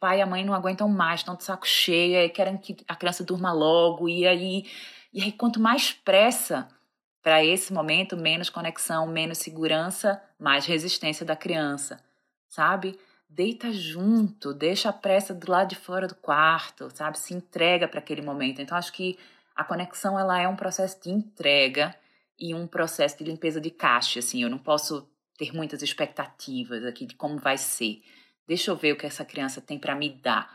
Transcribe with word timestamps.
pai 0.00 0.18
e 0.18 0.22
a 0.22 0.26
mãe 0.26 0.44
não 0.44 0.54
aguentam 0.54 0.88
mais, 0.88 1.20
estão 1.20 1.36
de 1.36 1.44
saco 1.44 1.66
cheio, 1.66 2.32
querem 2.32 2.56
que 2.56 2.78
a 2.88 2.96
criança 2.96 3.22
durma 3.22 3.52
logo, 3.52 4.08
e 4.08 4.26
aí, 4.26 4.64
e 5.12 5.22
aí 5.22 5.30
quanto 5.30 5.60
mais 5.60 5.92
pressa 5.92 6.66
para 7.22 7.44
esse 7.44 7.72
momento, 7.72 8.16
menos 8.16 8.48
conexão, 8.48 9.06
menos 9.06 9.38
segurança, 9.38 10.20
mais 10.38 10.64
resistência 10.64 11.24
da 11.24 11.36
criança, 11.36 12.02
sabe? 12.48 12.98
Deita 13.28 13.70
junto, 13.72 14.54
deixa 14.54 14.88
a 14.88 14.92
pressa 14.92 15.34
do 15.34 15.50
lado 15.50 15.68
de 15.68 15.76
fora 15.76 16.08
do 16.08 16.14
quarto, 16.14 16.90
sabe? 16.90 17.18
Se 17.18 17.34
entrega 17.34 17.86
para 17.86 18.00
aquele 18.00 18.22
momento. 18.22 18.60
Então 18.60 18.76
acho 18.76 18.92
que 18.92 19.18
a 19.54 19.62
conexão 19.62 20.18
ela 20.18 20.40
é 20.40 20.48
um 20.48 20.56
processo 20.56 21.00
de 21.02 21.10
entrega 21.10 21.94
e 22.38 22.54
um 22.54 22.66
processo 22.66 23.18
de 23.18 23.24
limpeza 23.24 23.60
de 23.60 23.70
caixa, 23.70 24.18
assim. 24.18 24.42
Eu 24.42 24.50
não 24.50 24.58
posso 24.58 25.06
ter 25.36 25.54
muitas 25.54 25.82
expectativas 25.82 26.84
aqui 26.84 27.04
de 27.06 27.14
como 27.14 27.38
vai 27.38 27.58
ser. 27.58 28.02
Deixa 28.50 28.72
eu 28.72 28.74
ver 28.74 28.94
o 28.94 28.96
que 28.96 29.06
essa 29.06 29.24
criança 29.24 29.60
tem 29.60 29.78
para 29.78 29.94
me 29.94 30.08
dar. 30.08 30.50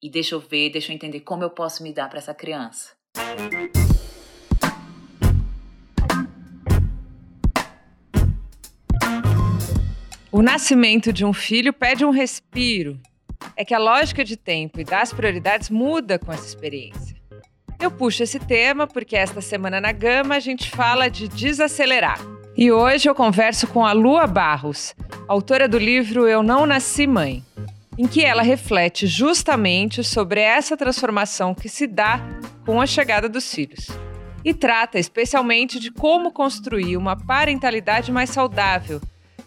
E 0.00 0.08
deixa 0.08 0.36
eu 0.36 0.38
ver, 0.38 0.70
deixa 0.70 0.92
eu 0.92 0.94
entender 0.94 1.18
como 1.22 1.42
eu 1.42 1.50
posso 1.50 1.82
me 1.82 1.92
dar 1.92 2.08
para 2.08 2.20
essa 2.20 2.32
criança. 2.32 2.92
O 10.30 10.40
nascimento 10.40 11.12
de 11.12 11.24
um 11.24 11.32
filho 11.32 11.72
pede 11.72 12.04
um 12.04 12.10
respiro. 12.10 13.00
É 13.56 13.64
que 13.64 13.74
a 13.74 13.78
lógica 13.78 14.24
de 14.24 14.36
tempo 14.36 14.78
e 14.80 14.84
das 14.84 15.12
prioridades 15.12 15.68
muda 15.68 16.20
com 16.20 16.32
essa 16.32 16.46
experiência. 16.46 17.20
Eu 17.80 17.90
puxo 17.90 18.22
esse 18.22 18.38
tema 18.38 18.86
porque 18.86 19.16
esta 19.16 19.40
semana 19.40 19.80
na 19.80 19.90
Gama 19.90 20.36
a 20.36 20.40
gente 20.40 20.70
fala 20.70 21.10
de 21.10 21.26
desacelerar. 21.26 22.20
E 22.54 22.70
hoje 22.70 23.08
eu 23.08 23.14
converso 23.14 23.66
com 23.66 23.84
a 23.84 23.92
Lua 23.92 24.26
Barros, 24.26 24.94
autora 25.26 25.66
do 25.66 25.78
livro 25.78 26.28
Eu 26.28 26.42
Não 26.42 26.66
Nasci 26.66 27.06
Mãe, 27.06 27.42
em 27.96 28.06
que 28.06 28.22
ela 28.22 28.42
reflete 28.42 29.06
justamente 29.06 30.04
sobre 30.04 30.40
essa 30.40 30.76
transformação 30.76 31.54
que 31.54 31.68
se 31.68 31.86
dá 31.86 32.20
com 32.66 32.78
a 32.78 32.86
chegada 32.86 33.26
dos 33.26 33.52
filhos. 33.54 33.88
E 34.44 34.52
trata 34.52 34.98
especialmente 34.98 35.80
de 35.80 35.90
como 35.90 36.30
construir 36.30 36.98
uma 36.98 37.16
parentalidade 37.16 38.12
mais 38.12 38.28
saudável 38.28 39.00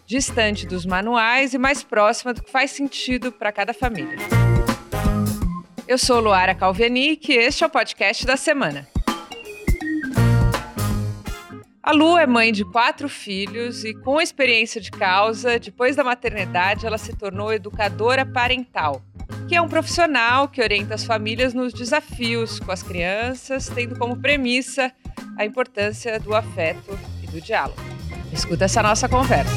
distante 0.04 0.66
dos 0.66 0.84
manuais 0.84 1.54
e 1.54 1.58
mais 1.58 1.82
próxima 1.82 2.32
do 2.34 2.42
que 2.42 2.50
faz 2.50 2.72
sentido 2.72 3.30
para 3.30 3.52
cada 3.52 3.72
família. 3.72 4.16
Eu 5.86 5.98
sou 5.98 6.20
Luara 6.20 6.54
Calvianic 6.54 7.30
e 7.30 7.36
este 7.36 7.62
é 7.62 7.66
o 7.66 7.70
podcast 7.70 8.26
da 8.26 8.36
semana. 8.36 8.95
A 11.86 11.92
Lu 11.92 12.18
é 12.18 12.26
mãe 12.26 12.50
de 12.50 12.64
quatro 12.64 13.08
filhos 13.08 13.84
e, 13.84 13.94
com 13.94 14.20
experiência 14.20 14.80
de 14.80 14.90
causa, 14.90 15.56
depois 15.56 15.94
da 15.94 16.02
maternidade, 16.02 16.84
ela 16.84 16.98
se 16.98 17.14
tornou 17.16 17.52
educadora 17.52 18.26
parental, 18.26 19.00
que 19.48 19.54
é 19.54 19.62
um 19.62 19.68
profissional 19.68 20.48
que 20.48 20.60
orienta 20.60 20.96
as 20.96 21.04
famílias 21.04 21.54
nos 21.54 21.72
desafios 21.72 22.58
com 22.58 22.72
as 22.72 22.82
crianças, 22.82 23.68
tendo 23.68 23.96
como 23.96 24.20
premissa 24.20 24.92
a 25.38 25.44
importância 25.44 26.18
do 26.18 26.34
afeto 26.34 26.98
e 27.22 27.28
do 27.28 27.40
diálogo. 27.40 27.80
Escuta 28.32 28.64
essa 28.64 28.82
nossa 28.82 29.08
conversa. 29.08 29.54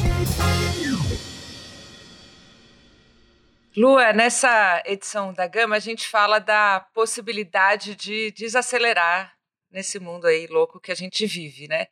Lua, 3.76 4.12
nessa 4.12 4.80
edição 4.86 5.34
da 5.34 5.48
Gama, 5.48 5.74
a 5.74 5.80
gente 5.80 6.06
fala 6.06 6.38
da 6.38 6.86
possibilidade 6.94 7.96
de 7.96 8.30
desacelerar 8.30 9.32
nesse 9.68 9.98
mundo 9.98 10.28
aí 10.28 10.46
louco 10.46 10.78
que 10.78 10.92
a 10.92 10.96
gente 10.96 11.26
vive, 11.26 11.66
né? 11.66 11.86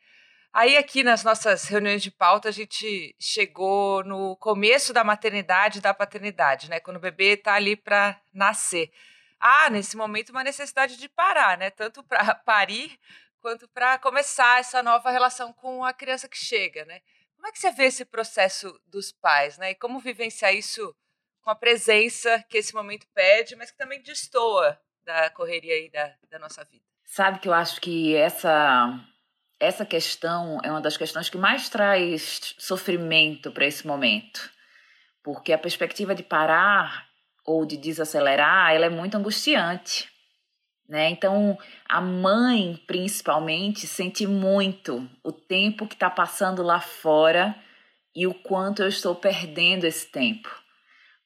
Aí 0.58 0.76
aqui 0.76 1.04
nas 1.04 1.22
nossas 1.22 1.68
reuniões 1.68 2.02
de 2.02 2.10
pauta 2.10 2.48
a 2.48 2.50
gente 2.50 3.14
chegou 3.16 4.02
no 4.02 4.36
começo 4.38 4.92
da 4.92 5.04
maternidade 5.04 5.78
e 5.78 5.80
da 5.80 5.94
paternidade, 5.94 6.68
né? 6.68 6.80
Quando 6.80 6.96
o 6.96 7.00
bebê 7.00 7.34
está 7.34 7.54
ali 7.54 7.76
para 7.76 8.20
nascer. 8.34 8.90
Há 9.38 9.70
nesse 9.70 9.96
momento 9.96 10.30
uma 10.30 10.42
necessidade 10.42 10.96
de 10.96 11.08
parar, 11.08 11.56
né? 11.56 11.70
Tanto 11.70 12.02
para 12.02 12.34
parir 12.44 12.98
quanto 13.40 13.68
para 13.68 13.98
começar 13.98 14.58
essa 14.58 14.82
nova 14.82 15.12
relação 15.12 15.52
com 15.52 15.84
a 15.84 15.92
criança 15.92 16.28
que 16.28 16.36
chega, 16.36 16.84
né? 16.86 17.02
Como 17.36 17.46
é 17.46 17.52
que 17.52 17.58
você 17.60 17.70
vê 17.70 17.84
esse 17.84 18.04
processo 18.04 18.76
dos 18.84 19.12
pais, 19.12 19.58
né? 19.58 19.70
E 19.70 19.74
como 19.76 20.00
vivenciar 20.00 20.52
isso 20.52 20.92
com 21.40 21.50
a 21.50 21.54
presença 21.54 22.44
que 22.48 22.58
esse 22.58 22.74
momento 22.74 23.06
pede, 23.14 23.54
mas 23.54 23.70
que 23.70 23.78
também 23.78 24.02
destoa 24.02 24.76
da 25.04 25.30
correria 25.30 25.74
aí 25.74 25.88
da, 25.88 26.16
da 26.28 26.38
nossa 26.40 26.64
vida? 26.64 26.82
Sabe 27.04 27.38
que 27.38 27.46
eu 27.46 27.54
acho 27.54 27.80
que 27.80 28.16
essa 28.16 29.00
essa 29.60 29.84
questão 29.84 30.58
é 30.62 30.70
uma 30.70 30.80
das 30.80 30.96
questões 30.96 31.28
que 31.28 31.36
mais 31.36 31.68
traz 31.68 32.54
sofrimento 32.58 33.50
para 33.50 33.66
esse 33.66 33.86
momento, 33.86 34.50
porque 35.22 35.52
a 35.52 35.58
perspectiva 35.58 36.14
de 36.14 36.22
parar 36.22 37.08
ou 37.44 37.64
de 37.64 37.76
desacelerar, 37.76 38.72
ela 38.72 38.86
é 38.86 38.90
muito 38.90 39.16
angustiante. 39.16 40.08
Né? 40.88 41.10
Então, 41.10 41.58
a 41.88 42.00
mãe, 42.00 42.82
principalmente, 42.86 43.86
sente 43.86 44.26
muito 44.26 45.08
o 45.22 45.32
tempo 45.32 45.86
que 45.86 45.94
está 45.94 46.08
passando 46.08 46.62
lá 46.62 46.80
fora 46.80 47.54
e 48.14 48.26
o 48.26 48.34
quanto 48.34 48.82
eu 48.82 48.88
estou 48.88 49.14
perdendo 49.14 49.84
esse 49.84 50.06
tempo. 50.06 50.48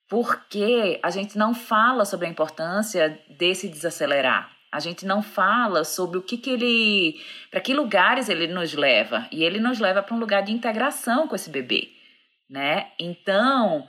Porque 0.08 1.00
a 1.02 1.10
gente 1.10 1.38
não 1.38 1.54
fala 1.54 2.04
sobre 2.04 2.26
a 2.26 2.30
importância 2.30 3.20
desse 3.38 3.68
desacelerar. 3.68 4.51
A 4.72 4.80
gente 4.80 5.04
não 5.04 5.22
fala 5.22 5.84
sobre 5.84 6.16
o 6.16 6.22
que, 6.22 6.38
que 6.38 6.48
ele. 6.48 7.20
para 7.50 7.60
que 7.60 7.74
lugares 7.74 8.30
ele 8.30 8.46
nos 8.46 8.72
leva. 8.72 9.28
E 9.30 9.44
ele 9.44 9.60
nos 9.60 9.78
leva 9.78 10.02
para 10.02 10.16
um 10.16 10.18
lugar 10.18 10.42
de 10.42 10.50
integração 10.50 11.28
com 11.28 11.36
esse 11.36 11.50
bebê. 11.50 11.90
Né? 12.48 12.88
Então, 12.98 13.86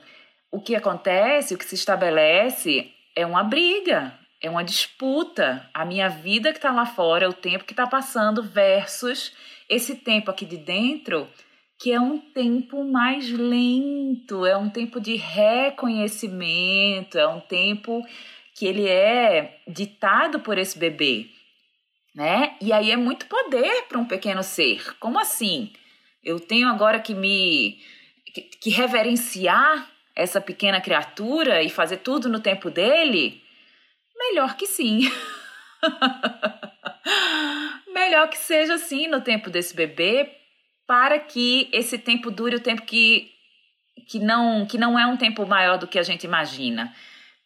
o 0.52 0.60
que 0.60 0.76
acontece, 0.76 1.56
o 1.56 1.58
que 1.58 1.66
se 1.66 1.76
estabelece 1.76 2.92
é 3.16 3.26
uma 3.26 3.44
briga, 3.44 4.14
é 4.42 4.50
uma 4.50 4.64
disputa. 4.64 5.70
A 5.74 5.86
minha 5.86 6.10
vida 6.10 6.52
que 6.52 6.58
está 6.58 6.72
lá 6.72 6.86
fora, 6.86 7.30
o 7.30 7.34
tempo 7.34 7.64
que 7.64 7.74
está 7.74 7.88
passando, 7.88 8.44
versus 8.44 9.34
esse 9.70 9.96
tempo 9.96 10.30
aqui 10.30 10.46
de 10.46 10.58
dentro, 10.58 11.30
que 11.80 11.92
é 11.92 12.00
um 12.00 12.20
tempo 12.20 12.84
mais 12.84 13.30
lento, 13.30 14.46
é 14.46 14.58
um 14.58 14.70
tempo 14.70 15.00
de 15.00 15.16
reconhecimento, 15.16 17.18
é 17.18 17.28
um 17.28 17.40
tempo 17.40 18.04
que 18.56 18.66
ele 18.66 18.88
é 18.88 19.60
ditado 19.68 20.40
por 20.40 20.58
esse 20.58 20.78
bebê, 20.78 21.28
né? 22.16 22.56
E 22.62 22.72
aí 22.72 22.92
é 22.92 22.98
muito 22.98 23.26
poder 23.26 23.84
para 23.90 23.98
um 23.98 24.06
pequeno 24.06 24.44
ser. 24.44 24.98
Como 25.00 25.20
assim? 25.20 25.74
Eu 26.24 26.40
tenho 26.40 26.68
agora 26.68 27.00
que 27.00 27.14
me 27.14 27.80
que, 28.34 28.42
que 28.42 28.70
reverenciar 28.70 29.90
essa 30.16 30.40
pequena 30.40 30.80
criatura 30.80 31.62
e 31.62 31.70
fazer 31.70 31.98
tudo 31.98 32.30
no 32.30 32.40
tempo 32.40 32.70
dele? 32.70 33.42
Melhor 34.16 34.56
que 34.56 34.68
sim. 34.68 35.12
Melhor 37.94 38.30
que 38.30 38.38
seja 38.38 38.76
assim 38.76 39.08
no 39.08 39.22
tempo 39.22 39.50
desse 39.50 39.76
bebê, 39.76 40.32
para 40.88 41.20
que 41.20 41.70
esse 41.72 41.98
tempo 41.98 42.32
dure 42.32 42.56
o 42.56 42.60
tempo 42.60 42.84
que, 42.84 43.32
que, 44.08 44.20
não, 44.20 44.66
que 44.66 44.78
não 44.78 44.98
é 44.98 45.06
um 45.06 45.18
tempo 45.18 45.46
maior 45.46 45.78
do 45.78 45.88
que 45.88 46.00
a 46.00 46.04
gente 46.04 46.24
imagina. 46.24 46.94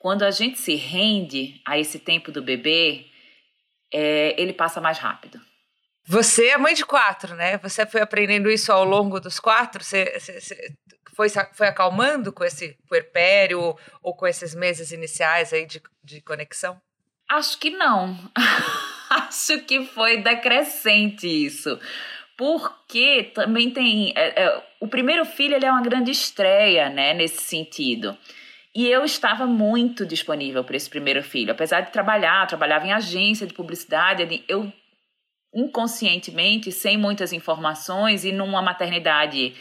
Quando 0.07 0.23
a 0.23 0.31
gente 0.31 0.57
se 0.57 0.73
rende 0.73 1.59
a 1.65 1.77
esse 1.77 1.99
tempo 1.99 2.31
do 2.31 2.41
bebê, 2.41 3.07
é, 3.93 4.41
ele 4.41 4.53
passa 4.53 4.79
mais 4.79 4.97
rápido. 4.97 5.37
Você 6.07 6.47
é 6.47 6.57
mãe 6.57 6.73
de 6.73 6.85
quatro, 6.85 7.35
né? 7.35 7.57
Você 7.57 7.85
foi 7.85 7.99
aprendendo 7.99 8.49
isso 8.49 8.71
ao 8.71 8.85
longo 8.85 9.19
dos 9.19 9.37
quatro? 9.37 9.83
Você, 9.83 10.17
você, 10.17 10.39
você 10.39 10.73
foi, 11.13 11.27
foi 11.51 11.67
acalmando 11.67 12.31
com 12.31 12.45
esse 12.45 12.77
puerpério 12.87 13.59
ou, 13.59 13.79
ou 14.01 14.15
com 14.15 14.25
esses 14.25 14.55
meses 14.55 14.93
iniciais 14.93 15.51
aí 15.51 15.65
de, 15.65 15.81
de 16.01 16.21
conexão? 16.21 16.79
Acho 17.29 17.59
que 17.59 17.69
não. 17.69 18.17
Acho 19.11 19.59
que 19.63 19.87
foi 19.87 20.21
decrescente 20.23 21.27
isso. 21.27 21.77
Porque 22.37 23.29
também 23.35 23.71
tem. 23.71 24.13
É, 24.15 24.41
é, 24.41 24.63
o 24.79 24.87
primeiro 24.87 25.25
filho 25.25 25.55
ele 25.55 25.65
é 25.65 25.69
uma 25.69 25.83
grande 25.83 26.11
estreia, 26.11 26.87
né, 26.87 27.13
nesse 27.13 27.43
sentido. 27.43 28.17
E 28.77 28.87
eu 28.87 29.03
estava 29.03 29.47
muito 29.47 30.05
disponível 30.05 30.63
para 30.63 30.77
esse 30.77 30.87
primeiro 30.87 31.23
filho. 31.23 31.51
Apesar 31.51 31.81
de 31.81 31.91
trabalhar, 31.91 32.45
trabalhava 32.45 32.85
em 32.85 32.93
agência 32.93 33.47
de 33.47 33.53
publicidade, 33.55 34.43
eu 34.47 34.71
inconscientemente, 35.51 36.71
sem 36.71 36.95
muitas 36.95 37.33
informações 37.33 38.23
e 38.23 38.31
numa 38.31 38.61
maternidade 38.61 39.55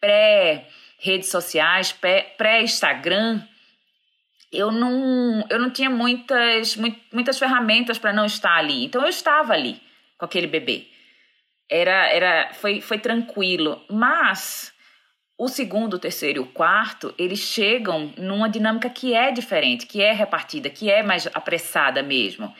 pré 0.00 0.68
redes 1.00 1.30
sociais, 1.30 1.92
pré-Instagram, 2.38 3.42
eu 4.52 4.70
não, 4.70 5.44
eu 5.50 5.58
não 5.58 5.70
tinha 5.70 5.90
muitas, 5.90 6.76
muitas 7.10 7.40
ferramentas 7.40 7.98
para 7.98 8.12
não 8.12 8.24
estar 8.24 8.56
ali. 8.56 8.84
Então 8.84 9.02
eu 9.02 9.08
estava 9.08 9.52
ali 9.52 9.82
com 10.16 10.26
aquele 10.26 10.46
bebê. 10.46 10.86
Era, 11.68 12.08
era, 12.08 12.54
foi, 12.54 12.80
foi 12.80 13.00
tranquilo. 13.00 13.84
Mas 13.90 14.72
o 15.42 15.48
segundo, 15.48 15.94
o 15.94 15.98
terceiro 15.98 16.38
e 16.38 16.42
o 16.42 16.52
quarto, 16.52 17.14
eles 17.16 17.38
chegam 17.38 18.12
numa 18.18 18.46
dinâmica 18.46 18.90
que 18.90 19.14
é 19.14 19.32
diferente, 19.32 19.86
que 19.86 20.02
é 20.02 20.12
repartida, 20.12 20.68
que 20.68 20.90
é 20.90 21.02
mais 21.02 21.26
apressada 21.32 22.02
mesmo. 22.02 22.54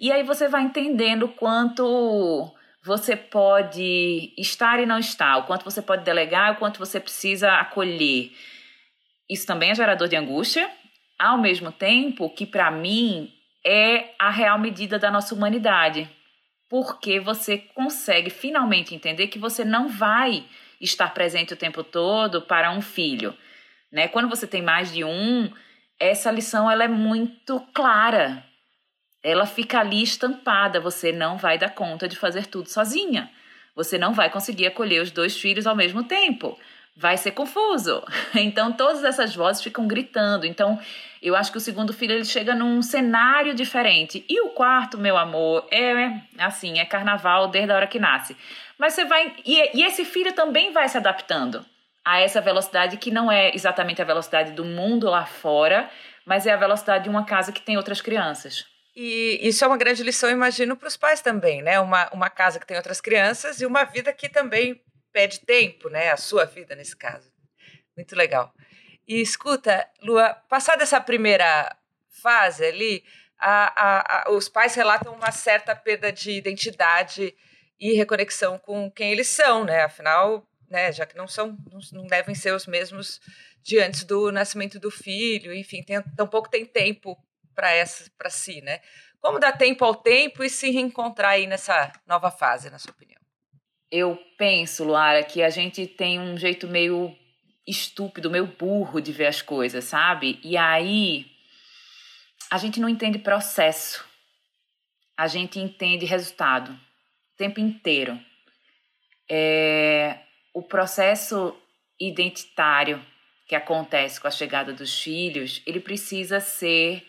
E 0.00 0.10
aí 0.10 0.22
você 0.22 0.48
vai 0.48 0.62
entendendo 0.62 1.28
quanto 1.28 2.50
você 2.82 3.14
pode 3.14 4.32
estar 4.38 4.80
e 4.80 4.86
não 4.86 4.98
estar, 4.98 5.36
o 5.36 5.42
quanto 5.42 5.62
você 5.62 5.82
pode 5.82 6.04
delegar, 6.04 6.52
o 6.52 6.56
quanto 6.56 6.78
você 6.78 6.98
precisa 6.98 7.52
acolher. 7.52 8.32
Isso 9.28 9.46
também 9.46 9.70
é 9.70 9.74
gerador 9.74 10.08
de 10.08 10.16
angústia. 10.16 10.70
ao 11.18 11.36
mesmo 11.36 11.70
tempo 11.70 12.30
que 12.30 12.46
para 12.46 12.70
mim 12.70 13.30
é 13.62 14.14
a 14.18 14.30
real 14.30 14.58
medida 14.58 14.98
da 14.98 15.10
nossa 15.10 15.34
humanidade. 15.34 16.08
Porque 16.70 17.20
você 17.20 17.58
consegue 17.58 18.30
finalmente 18.30 18.94
entender 18.94 19.26
que 19.26 19.38
você 19.38 19.66
não 19.66 19.90
vai 19.90 20.46
estar 20.82 21.14
presente 21.14 21.54
o 21.54 21.56
tempo 21.56 21.82
todo 21.82 22.42
para 22.42 22.70
um 22.70 22.82
filho, 22.82 23.34
né? 23.90 24.08
Quando 24.08 24.28
você 24.28 24.46
tem 24.46 24.60
mais 24.60 24.92
de 24.92 25.04
um, 25.04 25.50
essa 25.98 26.30
lição 26.30 26.70
ela 26.70 26.84
é 26.84 26.88
muito 26.88 27.60
clara. 27.72 28.44
Ela 29.22 29.46
fica 29.46 29.78
ali 29.78 30.02
estampada, 30.02 30.80
você 30.80 31.12
não 31.12 31.38
vai 31.38 31.56
dar 31.56 31.70
conta 31.70 32.08
de 32.08 32.16
fazer 32.16 32.46
tudo 32.46 32.68
sozinha. 32.68 33.30
Você 33.74 33.96
não 33.96 34.12
vai 34.12 34.28
conseguir 34.28 34.66
acolher 34.66 35.00
os 35.00 35.10
dois 35.10 35.36
filhos 35.36 35.66
ao 35.66 35.76
mesmo 35.76 36.02
tempo 36.02 36.58
vai 36.96 37.16
ser 37.16 37.32
confuso. 37.32 38.02
Então 38.34 38.72
todas 38.72 39.04
essas 39.04 39.34
vozes 39.34 39.62
ficam 39.62 39.86
gritando. 39.86 40.46
Então 40.46 40.78
eu 41.20 41.36
acho 41.36 41.52
que 41.52 41.58
o 41.58 41.60
segundo 41.60 41.92
filho 41.92 42.12
ele 42.12 42.24
chega 42.24 42.54
num 42.54 42.82
cenário 42.82 43.54
diferente. 43.54 44.24
E 44.28 44.40
o 44.40 44.50
quarto, 44.50 44.98
meu 44.98 45.16
amor, 45.16 45.66
é 45.70 46.20
assim, 46.38 46.78
é 46.78 46.84
carnaval 46.84 47.48
desde 47.48 47.72
a 47.72 47.76
hora 47.76 47.86
que 47.86 47.98
nasce. 47.98 48.36
Mas 48.82 48.94
você 48.94 49.04
vai 49.04 49.32
e, 49.46 49.78
e 49.78 49.84
esse 49.84 50.04
filho 50.04 50.32
também 50.32 50.72
vai 50.72 50.88
se 50.88 50.96
adaptando 50.96 51.64
a 52.04 52.18
essa 52.18 52.40
velocidade 52.40 52.96
que 52.96 53.12
não 53.12 53.30
é 53.30 53.54
exatamente 53.54 54.02
a 54.02 54.04
velocidade 54.04 54.50
do 54.50 54.64
mundo 54.64 55.08
lá 55.08 55.24
fora, 55.24 55.88
mas 56.26 56.48
é 56.48 56.52
a 56.52 56.56
velocidade 56.56 57.04
de 57.04 57.08
uma 57.08 57.24
casa 57.24 57.52
que 57.52 57.62
tem 57.62 57.76
outras 57.76 58.00
crianças. 58.00 58.66
E 58.96 59.38
isso 59.40 59.64
é 59.64 59.68
uma 59.68 59.76
grande 59.76 60.02
lição, 60.02 60.28
imagino, 60.28 60.76
para 60.76 60.88
os 60.88 60.96
pais 60.96 61.20
também, 61.20 61.62
né? 61.62 61.78
Uma, 61.78 62.10
uma 62.12 62.28
casa 62.28 62.58
que 62.58 62.66
tem 62.66 62.76
outras 62.76 63.00
crianças 63.00 63.60
e 63.60 63.66
uma 63.66 63.84
vida 63.84 64.12
que 64.12 64.28
também 64.28 64.82
pede 65.12 65.38
tempo, 65.46 65.88
né? 65.88 66.10
A 66.10 66.16
sua 66.16 66.44
vida 66.44 66.74
nesse 66.74 66.96
caso. 66.96 67.30
Muito 67.96 68.16
legal. 68.16 68.52
E 69.06 69.20
escuta, 69.20 69.88
Lua, 70.02 70.34
passada 70.48 70.82
essa 70.82 71.00
primeira 71.00 71.72
fase 72.20 72.64
ali, 72.64 73.04
a, 73.38 73.80
a, 73.80 74.22
a, 74.24 74.30
os 74.32 74.48
pais 74.48 74.74
relatam 74.74 75.14
uma 75.14 75.30
certa 75.30 75.72
perda 75.76 76.10
de 76.10 76.32
identidade 76.32 77.32
e 77.82 77.94
reconexão 77.94 78.58
com 78.58 78.90
quem 78.90 79.10
eles 79.10 79.28
são, 79.28 79.64
né? 79.64 79.82
Afinal, 79.82 80.46
né, 80.70 80.92
já 80.92 81.04
que 81.04 81.16
não 81.16 81.28
são, 81.28 81.58
não, 81.92 82.06
devem 82.06 82.34
ser 82.34 82.54
os 82.54 82.66
mesmos 82.66 83.20
de 83.62 83.78
antes 83.78 84.04
do 84.04 84.32
nascimento 84.32 84.80
do 84.80 84.90
filho, 84.90 85.52
enfim, 85.52 85.82
tem, 85.82 86.00
tampouco 86.16 86.48
tem 86.48 86.64
tempo 86.64 87.18
para 87.54 87.70
essa 87.72 88.10
para 88.16 88.30
si, 88.30 88.60
né? 88.62 88.80
Como 89.20 89.38
dar 89.38 89.52
tempo 89.52 89.84
ao 89.84 89.94
tempo 89.94 90.42
e 90.42 90.48
se 90.48 90.70
reencontrar 90.70 91.32
aí 91.32 91.46
nessa 91.46 91.92
nova 92.06 92.30
fase, 92.30 92.70
na 92.70 92.78
sua 92.78 92.92
opinião? 92.92 93.12
eu 93.92 94.16
penso, 94.38 94.84
Luara, 94.84 95.22
que 95.22 95.42
a 95.42 95.50
gente 95.50 95.86
tem 95.86 96.18
um 96.18 96.38
jeito 96.38 96.66
meio 96.66 97.14
estúpido, 97.66 98.30
meio 98.30 98.46
burro 98.46 99.02
de 99.02 99.12
ver 99.12 99.26
as 99.26 99.42
coisas, 99.42 99.84
sabe? 99.84 100.40
E 100.42 100.56
aí 100.56 101.26
a 102.50 102.56
gente 102.56 102.80
não 102.80 102.88
entende 102.88 103.18
processo. 103.18 104.02
A 105.14 105.28
gente 105.28 105.60
entende 105.60 106.06
resultado 106.06 106.74
tempo 107.36 107.60
inteiro. 107.60 108.18
É, 109.28 110.18
o 110.54 110.62
processo 110.62 111.56
identitário 111.98 113.04
que 113.46 113.54
acontece 113.54 114.20
com 114.20 114.28
a 114.28 114.30
chegada 114.30 114.72
dos 114.72 115.00
filhos, 115.00 115.62
ele 115.66 115.80
precisa 115.80 116.40
ser 116.40 117.06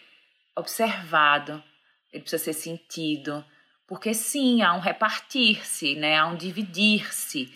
observado, 0.56 1.64
ele 2.12 2.22
precisa 2.22 2.44
ser 2.44 2.54
sentido, 2.54 3.44
porque 3.88 4.14
sim, 4.14 4.62
há 4.62 4.74
um 4.74 4.80
repartir-se, 4.80 5.96
né? 5.96 6.18
há 6.18 6.28
um 6.28 6.36
dividir-se, 6.36 7.54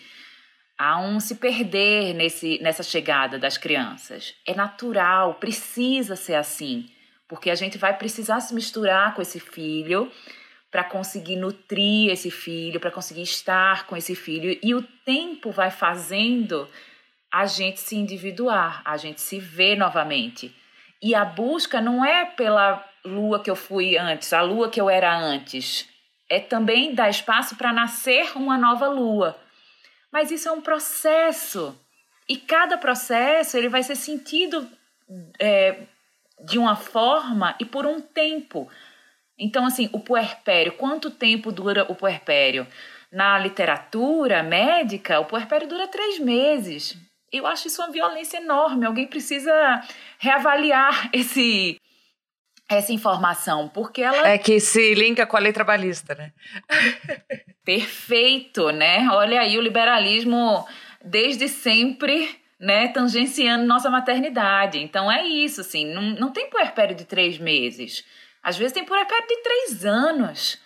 há 0.76 1.00
um 1.00 1.20
se 1.20 1.36
perder 1.36 2.14
nesse, 2.14 2.58
nessa 2.62 2.82
chegada 2.82 3.38
das 3.38 3.56
crianças. 3.58 4.34
É 4.46 4.54
natural, 4.54 5.34
precisa 5.34 6.16
ser 6.16 6.34
assim, 6.34 6.88
porque 7.28 7.50
a 7.50 7.54
gente 7.54 7.78
vai 7.78 7.96
precisar 7.96 8.40
se 8.40 8.54
misturar 8.54 9.14
com 9.14 9.22
esse 9.22 9.38
filho 9.40 10.10
para 10.70 10.84
conseguir 10.84 11.36
nutrir 11.36 12.10
esse 12.10 12.30
filho, 12.30 12.80
para 12.80 12.90
conseguir 12.90 13.22
estar 13.22 13.86
com 13.86 13.96
esse 13.96 14.14
filho, 14.14 14.58
e 14.62 14.74
o 14.74 14.82
tempo 14.82 15.50
vai 15.50 15.70
fazendo 15.70 16.68
a 17.32 17.46
gente 17.46 17.80
se 17.80 17.96
individuar, 17.96 18.82
a 18.84 18.96
gente 18.96 19.20
se 19.20 19.38
ver 19.38 19.76
novamente. 19.76 20.54
E 21.00 21.14
a 21.14 21.24
busca 21.24 21.80
não 21.80 22.04
é 22.04 22.24
pela 22.24 22.84
lua 23.04 23.40
que 23.40 23.50
eu 23.50 23.56
fui 23.56 23.96
antes, 23.96 24.32
a 24.32 24.42
lua 24.42 24.68
que 24.68 24.80
eu 24.80 24.90
era 24.90 25.16
antes 25.16 25.88
é 26.28 26.38
também 26.38 26.94
dar 26.94 27.08
espaço 27.08 27.56
para 27.56 27.72
nascer 27.72 28.36
uma 28.36 28.58
nova 28.58 28.86
lua. 28.86 29.38
Mas 30.12 30.30
isso 30.30 30.48
é 30.48 30.52
um 30.52 30.60
processo. 30.60 31.78
E 32.28 32.36
cada 32.36 32.76
processo 32.76 33.56
ele 33.56 33.68
vai 33.68 33.82
ser 33.82 33.96
sentido 33.96 34.68
é, 35.38 35.84
de 36.44 36.58
uma 36.58 36.76
forma 36.76 37.56
e 37.58 37.64
por 37.64 37.86
um 37.86 38.00
tempo. 38.00 38.70
Então, 39.38 39.64
assim, 39.64 39.88
o 39.92 40.00
puerpério, 40.00 40.72
quanto 40.72 41.10
tempo 41.10 41.52
dura 41.52 41.86
o 41.88 41.94
puerpério? 41.94 42.66
Na 43.10 43.38
literatura 43.38 44.42
médica, 44.42 45.20
o 45.20 45.24
puerpério 45.24 45.68
dura 45.68 45.86
três 45.86 46.18
meses. 46.18 46.96
Eu 47.32 47.46
acho 47.46 47.68
isso 47.68 47.80
uma 47.80 47.92
violência 47.92 48.38
enorme. 48.38 48.84
Alguém 48.84 49.06
precisa 49.06 49.52
reavaliar 50.18 51.08
esse, 51.14 51.80
essa 52.68 52.92
informação, 52.92 53.68
porque 53.68 54.02
ela. 54.02 54.28
É 54.28 54.36
que 54.36 54.58
se 54.58 54.94
linka 54.94 55.26
com 55.26 55.36
a 55.36 55.40
lei 55.40 55.52
trabalhista, 55.52 56.14
né? 56.14 56.32
Perfeito, 57.64 58.70
né? 58.70 59.08
Olha 59.10 59.40
aí 59.40 59.56
o 59.56 59.62
liberalismo 59.62 60.66
desde 61.04 61.48
sempre, 61.48 62.36
né, 62.58 62.88
tangenciando 62.88 63.64
nossa 63.64 63.88
maternidade. 63.88 64.78
Então 64.78 65.10
é 65.10 65.24
isso, 65.24 65.60
assim, 65.60 65.86
não, 65.86 66.02
não 66.02 66.32
tem 66.32 66.50
puerpério 66.50 66.96
de 66.96 67.04
três 67.04 67.38
meses. 67.38 68.04
Às 68.42 68.56
vezes 68.56 68.72
tem 68.72 68.84
puerpério 68.84 69.26
de 69.26 69.42
três 69.42 69.84
anos. 69.84 70.60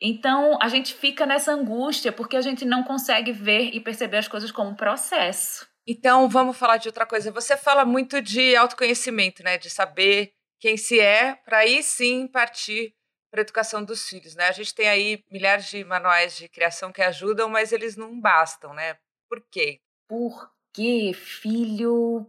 Então 0.00 0.58
a 0.60 0.68
gente 0.68 0.94
fica 0.94 1.24
nessa 1.24 1.52
angústia 1.52 2.12
porque 2.12 2.36
a 2.36 2.40
gente 2.40 2.64
não 2.64 2.82
consegue 2.82 3.32
ver 3.32 3.70
e 3.72 3.80
perceber 3.80 4.18
as 4.18 4.28
coisas 4.28 4.50
como 4.50 4.70
um 4.70 4.74
processo. 4.74 5.66
Então 5.86 6.28
vamos 6.28 6.56
falar 6.56 6.78
de 6.78 6.88
outra 6.88 7.06
coisa. 7.06 7.30
Você 7.30 7.56
fala 7.56 7.84
muito 7.84 8.20
de 8.20 8.56
autoconhecimento, 8.56 9.42
né? 9.42 9.58
De 9.58 9.70
saber 9.70 10.32
quem 10.58 10.76
se 10.76 10.98
é, 10.98 11.34
para 11.34 11.58
aí 11.58 11.82
sim 11.82 12.26
partir 12.26 12.94
para 13.30 13.40
a 13.40 13.42
educação 13.42 13.84
dos 13.84 14.08
filhos, 14.08 14.34
né? 14.34 14.46
A 14.48 14.52
gente 14.52 14.74
tem 14.74 14.88
aí 14.88 15.24
milhares 15.30 15.66
de 15.66 15.84
manuais 15.84 16.36
de 16.36 16.48
criação 16.48 16.92
que 16.92 17.02
ajudam, 17.02 17.48
mas 17.48 17.72
eles 17.72 17.96
não 17.96 18.20
bastam, 18.20 18.72
né? 18.72 18.96
Por 19.28 19.44
quê? 19.50 19.80
Porque 20.08 21.12
filho 21.14 22.26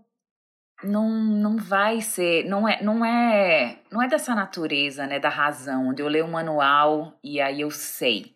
não, 0.86 1.10
não 1.10 1.58
vai 1.58 2.02
ser, 2.02 2.46
não 2.46 2.68
é, 2.68 2.82
não 2.82 3.06
é, 3.06 3.80
não 3.92 4.02
é 4.02 4.08
dessa 4.08 4.36
natureza, 4.36 5.06
né, 5.08 5.20
da 5.20 5.30
razão, 5.30 5.90
onde 5.90 6.02
eu 6.02 6.08
leio 6.08 6.26
um 6.26 6.32
manual 6.32 7.18
e 7.24 7.42
aí 7.42 7.62
eu 7.62 7.72
sei. 7.72 8.36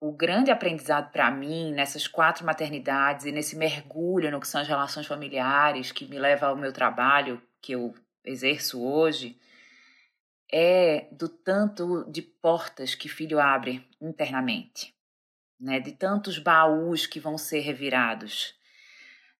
O 0.00 0.12
grande 0.12 0.50
aprendizado 0.50 1.10
para 1.10 1.30
mim 1.30 1.72
nessas 1.72 2.06
quatro 2.06 2.44
maternidades 2.46 3.26
e 3.26 3.32
nesse 3.32 3.56
mergulho 3.56 4.30
no 4.30 4.40
que 4.40 4.46
são 4.46 4.60
as 4.60 4.68
relações 4.68 5.06
familiares 5.06 5.90
que 5.90 6.06
me 6.06 6.18
leva 6.18 6.46
ao 6.46 6.56
meu 6.56 6.72
trabalho, 6.72 7.42
que 7.60 7.72
eu 7.72 7.94
exerço 8.24 8.80
hoje 8.80 9.38
é 10.50 11.08
do 11.12 11.28
tanto 11.28 12.10
de 12.10 12.22
portas 12.22 12.94
que 12.94 13.08
filho 13.08 13.38
abre 13.38 13.86
internamente, 14.00 14.94
né? 15.60 15.78
De 15.80 15.92
tantos 15.92 16.38
baús 16.38 17.06
que 17.06 17.20
vão 17.20 17.36
ser 17.36 17.60
revirados, 17.60 18.54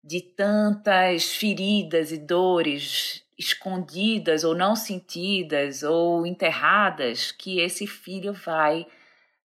de 0.03 0.21
tantas 0.21 1.33
feridas 1.35 2.13
e 2.13 2.19
dores 2.19 3.25
escondidas 3.39 4.43
ou 4.43 4.55
não 4.55 4.75
sentidas 4.75 5.83
ou 5.83 6.27
enterradas 6.27 7.31
que 7.31 7.61
esse 7.61 7.87
filho 7.87 8.33
vai 8.33 8.87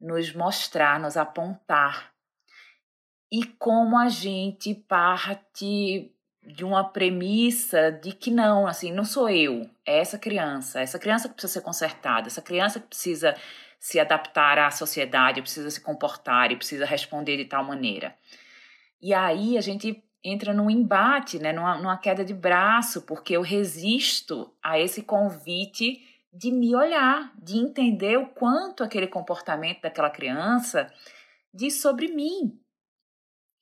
nos 0.00 0.32
mostrar, 0.34 1.00
nos 1.00 1.16
apontar. 1.16 2.12
E 3.30 3.44
como 3.44 3.96
a 3.96 4.08
gente 4.08 4.74
parte 4.74 6.12
de 6.42 6.64
uma 6.64 6.84
premissa 6.84 7.92
de 7.92 8.12
que 8.12 8.30
não, 8.30 8.66
assim, 8.66 8.90
não 8.90 9.04
sou 9.04 9.28
eu, 9.28 9.68
é 9.84 9.98
essa 9.98 10.18
criança, 10.18 10.80
essa 10.80 10.98
criança 10.98 11.28
que 11.28 11.34
precisa 11.34 11.54
ser 11.54 11.60
consertada, 11.60 12.26
essa 12.26 12.40
criança 12.40 12.80
que 12.80 12.86
precisa 12.86 13.36
se 13.78 14.00
adaptar 14.00 14.58
à 14.58 14.70
sociedade, 14.70 15.42
precisa 15.42 15.70
se 15.70 15.80
comportar 15.80 16.50
e 16.50 16.56
precisa 16.56 16.86
responder 16.86 17.36
de 17.36 17.44
tal 17.44 17.62
maneira. 17.64 18.16
E 19.00 19.12
aí 19.12 19.58
a 19.58 19.60
gente 19.60 20.02
entra 20.22 20.52
num 20.52 20.68
embate, 20.68 21.38
né, 21.38 21.52
numa, 21.52 21.78
numa 21.78 21.96
queda 21.96 22.24
de 22.24 22.34
braço, 22.34 23.02
porque 23.02 23.34
eu 23.34 23.42
resisto 23.42 24.52
a 24.62 24.78
esse 24.78 25.02
convite 25.02 26.02
de 26.32 26.50
me 26.50 26.74
olhar, 26.74 27.32
de 27.36 27.56
entender 27.56 28.18
o 28.18 28.26
quanto 28.26 28.84
aquele 28.84 29.06
comportamento 29.06 29.82
daquela 29.82 30.10
criança 30.10 30.92
diz 31.52 31.80
sobre 31.80 32.08
mim. 32.08 32.60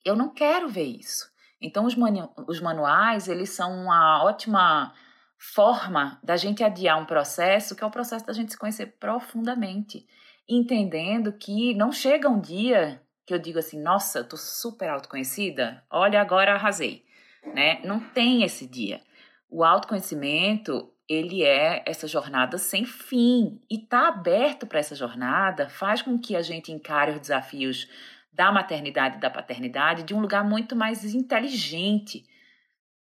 Eu 0.03 0.15
não 0.15 0.29
quero 0.29 0.67
ver 0.67 0.85
isso. 0.85 1.31
Então, 1.59 1.85
os, 1.85 1.95
manu 1.95 2.29
os 2.47 2.61
manuais, 2.61 3.27
eles 3.27 3.49
são 3.49 3.83
uma 3.83 4.23
ótima 4.23 4.93
forma 5.37 6.19
da 6.23 6.35
gente 6.35 6.63
adiar 6.63 6.99
um 6.99 7.05
processo, 7.05 7.75
que 7.75 7.83
é 7.83 7.87
o 7.87 7.91
processo 7.91 8.25
da 8.25 8.33
gente 8.33 8.51
se 8.51 8.57
conhecer 8.57 8.97
profundamente, 8.99 10.07
entendendo 10.47 11.33
que 11.33 11.73
não 11.73 11.91
chega 11.91 12.29
um 12.29 12.39
dia 12.39 13.01
que 13.27 13.33
eu 13.33 13.37
digo 13.37 13.59
assim, 13.59 13.77
nossa, 13.77 14.23
tô 14.23 14.37
super 14.37 14.89
autoconhecida, 14.89 15.83
olha, 15.89 16.21
agora 16.21 16.53
arrasei, 16.53 17.03
né? 17.53 17.81
Não 17.83 17.99
tem 17.99 18.43
esse 18.43 18.65
dia. 18.65 19.01
O 19.49 19.65
autoconhecimento, 19.65 20.89
ele 21.09 21.43
é 21.43 21.83
essa 21.85 22.07
jornada 22.07 22.57
sem 22.57 22.85
fim. 22.85 23.61
E 23.69 23.79
tá 23.79 24.07
aberto 24.07 24.65
para 24.65 24.79
essa 24.79 24.95
jornada 24.95 25.67
faz 25.67 26.01
com 26.01 26.17
que 26.17 26.37
a 26.37 26.41
gente 26.41 26.71
encare 26.71 27.11
os 27.11 27.19
desafios 27.19 27.89
da 28.31 28.49
maternidade 28.49 29.17
e 29.17 29.19
da 29.19 29.29
paternidade 29.29 30.03
de 30.03 30.15
um 30.15 30.21
lugar 30.21 30.45
muito 30.45 30.73
mais 30.73 31.03
inteligente, 31.13 32.23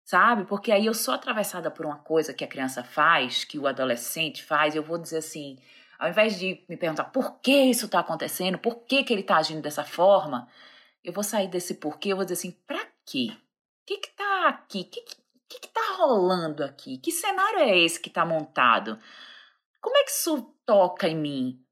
sabe? 0.05 0.45
Porque 0.45 0.71
aí 0.71 0.87
eu 0.87 0.95
sou 0.95 1.15
atravessada 1.15 1.69
por 1.69 1.85
uma 1.85 1.99
coisa 1.99 2.33
que 2.33 2.45
a 2.45 2.49
criança 2.49 2.85
faz, 2.85 3.43
que 3.43 3.59
o 3.59 3.67
adolescente 3.67 4.41
faz, 4.45 4.77
eu 4.77 4.85
vou 4.85 4.99
dizer 4.99 5.17
assim, 5.17 5.59
ao 6.03 6.09
invés 6.09 6.37
de 6.37 6.65
me 6.69 6.77
perguntar 6.77 7.05
por 7.05 7.39
que 7.39 7.53
isso 7.53 7.87
está 7.87 8.01
acontecendo, 8.01 8.59
por 8.59 8.81
que, 8.87 9.05
que 9.05 9.13
ele 9.13 9.21
está 9.21 9.37
agindo 9.37 9.63
dessa 9.63 9.85
forma, 9.85 10.49
eu 11.05 11.13
vou 11.13 11.23
sair 11.23 11.47
desse 11.47 11.75
porquê, 11.75 12.09
eu 12.09 12.17
vou 12.17 12.25
dizer 12.25 12.35
assim, 12.35 12.51
para 12.67 12.85
quê? 13.07 13.29
O 13.31 13.87
que 13.87 13.95
está 13.95 14.49
aqui? 14.49 14.81
O 14.81 14.85
que, 14.87 15.01
que, 15.01 15.61
que 15.61 15.69
tá 15.69 15.95
rolando 15.99 16.65
aqui? 16.65 16.99
Que 16.99 17.13
cenário 17.13 17.61
é 17.61 17.79
esse 17.79 18.01
que 18.01 18.09
está 18.09 18.27
montado? 18.27 18.99
Como 19.81 19.97
é 19.97 20.03
que 20.03 20.11
isso 20.11 20.53
toca 20.67 21.07
em 21.07 21.15
mim? 21.15 21.65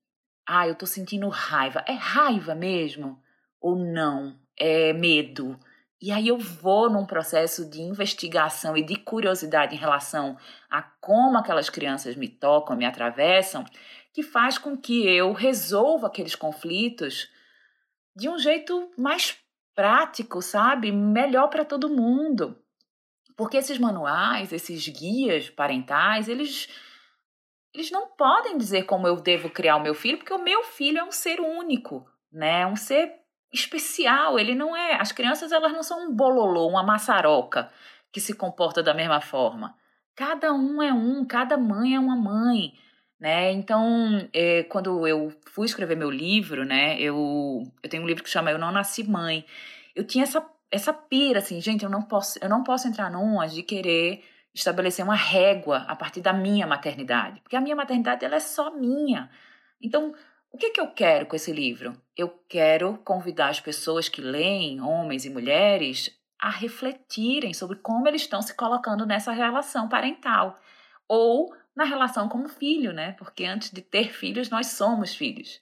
Ah, 0.47 0.69
eu 0.69 0.75
estou 0.75 0.87
sentindo 0.87 1.29
raiva. 1.29 1.85
É 1.85 1.93
raiva 1.95 2.55
mesmo? 2.55 3.21
Ou 3.61 3.75
não? 3.75 4.39
É 4.57 4.93
medo? 4.93 5.59
E 6.03 6.11
aí 6.11 6.29
eu 6.29 6.39
vou 6.39 6.89
num 6.89 7.05
processo 7.05 7.69
de 7.69 7.83
investigação 7.83 8.75
e 8.75 8.83
de 8.83 8.97
curiosidade 8.97 9.75
em 9.75 9.79
relação 9.79 10.39
a 10.71 10.81
como 10.81 11.37
aquelas 11.37 11.69
crianças 11.69 12.17
me 12.17 12.27
tocam, 12.27 12.75
me 12.75 12.87
atravessam, 12.87 13.67
que 14.13 14.23
faz 14.23 14.59
com 14.59 14.77
que 14.77 15.07
eu 15.07 15.33
resolva 15.33 16.07
aqueles 16.07 16.35
conflitos 16.35 17.29
de 18.17 18.29
um 18.29 18.39
jeito 18.39 18.91
mais 18.99 19.39
prático, 19.75 20.43
sabe? 20.43 20.91
Melhor 20.93 21.49
para 21.49 21.65
todo 21.65 21.89
mundo. 21.89 22.59
Porque 23.37 23.57
esses 23.57 23.79
manuais, 23.79 24.53
esses 24.53 24.87
guias 24.89 25.49
parentais, 25.49 26.29
eles 26.29 26.69
eles 27.73 27.91
não 27.91 28.09
podem 28.09 28.59
dizer 28.59 28.83
como 28.83 29.07
eu 29.07 29.17
devo 29.17 29.49
criar 29.49 29.77
o 29.77 29.83
meu 29.83 29.95
filho, 29.95 30.19
porque 30.19 30.35
o 30.35 30.43
meu 30.43 30.65
filho 30.65 30.99
é 30.99 31.05
um 31.05 31.13
ser 31.13 31.41
único, 31.41 32.05
né? 32.33 32.67
Um 32.67 32.75
ser 32.75 33.15
especial, 33.53 34.39
ele 34.39 34.55
não 34.55 34.77
é, 34.77 35.01
as 35.01 35.13
crianças 35.13 35.53
elas 35.53 35.73
não 35.73 35.83
são 35.83 36.09
um 36.09 36.15
bololô, 36.15 36.69
uma 36.69 36.83
maçaroca 36.83 37.71
que 38.13 38.21
se 38.21 38.35
comporta 38.35 38.83
da 38.83 38.93
mesma 38.93 39.21
forma. 39.21 39.75
Cada 40.17 40.53
um 40.53 40.83
é 40.83 40.93
um, 40.93 41.25
cada 41.25 41.57
mãe 41.57 41.95
é 41.95 42.01
uma 42.01 42.17
mãe 42.17 42.73
né? 43.21 43.53
Então, 43.53 44.27
é, 44.33 44.63
quando 44.65 45.07
eu 45.07 45.33
fui 45.53 45.67
escrever 45.67 45.97
meu 45.97 46.11
livro, 46.11 46.65
né? 46.65 46.99
Eu, 46.99 47.71
eu 47.83 47.91
tenho 47.91 48.03
um 48.03 48.07
livro 48.07 48.25
que 48.25 48.31
chama 48.31 48.51
Eu 48.51 48.59
Não 48.59 48.73
Nasci 48.73 49.05
Mãe. 49.05 49.45
Eu 49.95 50.05
tinha 50.05 50.25
essa, 50.25 50.45
essa 50.71 50.93
pira, 50.93 51.41
assim, 51.41 51.61
gente, 51.61 51.85
eu 51.85 51.91
não 51.91 52.03
posso, 52.03 52.39
eu 52.43 52.49
não 52.49 52.65
posso 52.65 52.89
entrar 52.89 53.11
numa 53.11 53.47
de 53.47 53.63
querer 53.63 54.25
estabelecer 54.55 55.05
uma 55.05 55.15
régua 55.15 55.85
a 55.87 55.95
partir 55.95 56.21
da 56.21 56.33
minha 56.33 56.67
maternidade, 56.67 57.41
porque 57.41 57.57
a 57.57 57.61
minha 57.61 57.77
maternidade 57.77 58.25
ela 58.25 58.37
é 58.37 58.41
só 58.41 58.75
minha. 58.75 59.31
Então, 59.81 60.15
o 60.51 60.59
que, 60.59 60.71
que 60.71 60.81
eu 60.81 60.89
quero 60.89 61.27
com 61.27 61.37
esse 61.37 61.53
livro? 61.53 61.95
Eu 62.17 62.29
quero 62.49 62.99
convidar 63.05 63.51
as 63.51 63.61
pessoas 63.61 64.09
que 64.09 64.21
leem, 64.21 64.81
homens 64.81 65.25
e 65.25 65.31
mulheres, 65.31 66.11
a 66.41 66.51
refletirem 66.51 67.53
sobre 67.53 67.77
como 67.77 68.09
eles 68.09 68.23
estão 68.23 68.41
se 68.43 68.55
colocando 68.57 69.07
nessa 69.07 69.31
relação 69.31 69.89
parental. 69.89 70.59
Ou 71.07 71.55
na 71.75 71.85
relação 71.85 72.29
como 72.29 72.49
filho, 72.49 72.93
né? 72.93 73.13
Porque 73.13 73.45
antes 73.45 73.71
de 73.71 73.81
ter 73.81 74.13
filhos, 74.13 74.51
nós 74.51 74.69
somos 74.69 75.15
filhos. 75.15 75.61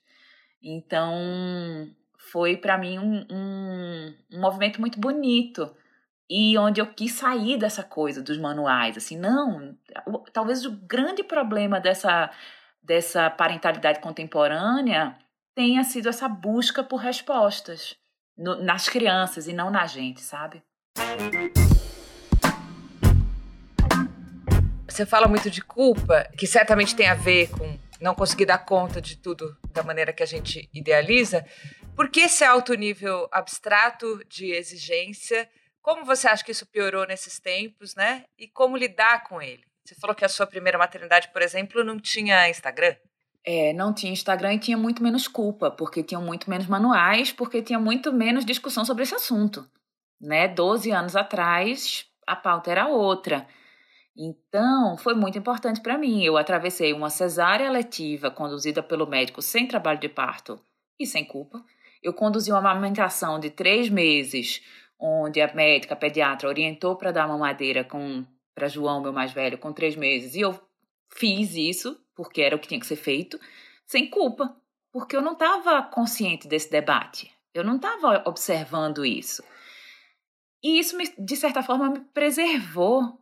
Então, 0.61 1.89
foi 2.17 2.57
para 2.57 2.77
mim 2.77 2.99
um, 2.99 3.25
um, 3.29 4.15
um, 4.33 4.39
movimento 4.39 4.79
muito 4.79 4.99
bonito 4.99 5.75
e 6.29 6.57
onde 6.57 6.79
eu 6.79 6.87
quis 6.87 7.13
sair 7.13 7.57
dessa 7.57 7.83
coisa 7.83 8.21
dos 8.21 8.37
manuais. 8.37 8.97
Assim, 8.97 9.17
não, 9.17 9.75
talvez 10.33 10.65
o 10.65 10.71
grande 10.71 11.23
problema 11.23 11.79
dessa, 11.79 12.29
dessa 12.83 13.29
parentalidade 13.29 13.99
contemporânea 13.99 15.17
tenha 15.55 15.83
sido 15.83 16.09
essa 16.09 16.27
busca 16.27 16.83
por 16.83 16.97
respostas 16.97 17.97
no, 18.37 18.61
nas 18.61 18.87
crianças 18.87 19.47
e 19.47 19.53
não 19.53 19.69
na 19.69 19.85
gente, 19.87 20.21
sabe? 20.21 20.61
Você 24.89 25.05
fala 25.05 25.27
muito 25.27 25.49
de 25.49 25.61
culpa, 25.61 26.27
que 26.37 26.47
certamente 26.47 26.95
tem 26.95 27.07
a 27.07 27.13
ver 27.13 27.49
com 27.51 27.77
não 28.01 28.15
conseguir 28.15 28.45
dar 28.45 28.57
conta 28.59 28.99
de 29.01 29.17
tudo 29.17 29.55
da 29.71 29.83
maneira 29.83 30.11
que 30.11 30.23
a 30.23 30.25
gente 30.25 30.69
idealiza. 30.73 31.45
Por 31.95 32.09
que 32.09 32.21
esse 32.21 32.43
alto 32.43 32.73
nível 32.73 33.27
abstrato 33.31 34.23
de 34.27 34.51
exigência? 34.51 35.47
Como 35.81 36.05
você 36.05 36.27
acha 36.27 36.43
que 36.43 36.51
isso 36.51 36.65
piorou 36.65 37.05
nesses 37.05 37.39
tempos, 37.39 37.93
né? 37.95 38.23
E 38.37 38.47
como 38.47 38.77
lidar 38.77 39.23
com 39.25 39.41
ele? 39.41 39.63
Você 39.85 39.95
falou 39.95 40.15
que 40.15 40.25
a 40.25 40.29
sua 40.29 40.47
primeira 40.47 40.77
maternidade, 40.77 41.29
por 41.31 41.41
exemplo, 41.41 41.83
não 41.83 41.99
tinha 41.99 42.49
Instagram. 42.49 42.95
É, 43.45 43.73
não 43.73 43.93
tinha 43.93 44.11
Instagram 44.11 44.55
e 44.55 44.59
tinha 44.59 44.77
muito 44.77 45.03
menos 45.03 45.27
culpa, 45.27 45.71
porque 45.71 46.03
tinham 46.03 46.21
muito 46.21 46.49
menos 46.49 46.67
manuais, 46.67 47.31
porque 47.31 47.61
tinha 47.61 47.79
muito 47.79 48.11
menos 48.11 48.45
discussão 48.45 48.85
sobre 48.85 49.03
esse 49.03 49.15
assunto. 49.15 49.65
Né? 50.19 50.47
Doze 50.47 50.91
anos 50.91 51.15
atrás, 51.15 52.05
a 52.25 52.35
pauta 52.35 52.71
era 52.71 52.87
outra. 52.87 53.47
Então, 54.21 54.97
foi 54.97 55.13
muito 55.13 55.37
importante 55.37 55.79
para 55.79 55.97
mim. 55.97 56.21
Eu 56.21 56.35
atravessei 56.35 56.91
uma 56.91 57.09
cesárea 57.09 57.71
letiva 57.71 58.29
conduzida 58.29 58.83
pelo 58.83 59.07
médico 59.07 59.41
sem 59.41 59.65
trabalho 59.65 59.97
de 59.97 60.09
parto 60.09 60.59
e 60.99 61.05
sem 61.05 61.23
culpa. 61.23 61.63
Eu 62.03 62.13
conduzi 62.13 62.51
uma 62.51 62.59
amamentação 62.59 63.39
de 63.39 63.49
três 63.49 63.87
meses, 63.87 64.61
onde 64.99 65.39
a 65.39 65.53
médica 65.53 65.93
a 65.93 65.97
pediatra 65.97 66.49
orientou 66.49 66.97
para 66.97 67.13
dar 67.13 67.29
mamadeira 67.29 67.87
para 68.53 68.67
João, 68.67 69.01
meu 69.01 69.13
mais 69.13 69.31
velho, 69.31 69.57
com 69.57 69.71
três 69.71 69.95
meses. 69.95 70.35
E 70.35 70.41
eu 70.41 70.59
fiz 71.15 71.55
isso, 71.55 71.97
porque 72.13 72.41
era 72.41 72.57
o 72.57 72.59
que 72.59 72.67
tinha 72.67 72.79
que 72.79 72.87
ser 72.87 72.97
feito, 72.97 73.39
sem 73.85 74.09
culpa, 74.09 74.53
porque 74.91 75.15
eu 75.15 75.21
não 75.21 75.31
estava 75.31 75.81
consciente 75.83 76.45
desse 76.45 76.69
debate. 76.69 77.31
Eu 77.53 77.63
não 77.63 77.77
estava 77.77 78.21
observando 78.27 79.05
isso. 79.05 79.41
E 80.61 80.77
isso, 80.77 80.97
me, 80.97 81.07
de 81.17 81.35
certa 81.37 81.63
forma, 81.63 81.89
me 81.89 82.01
preservou 82.01 83.18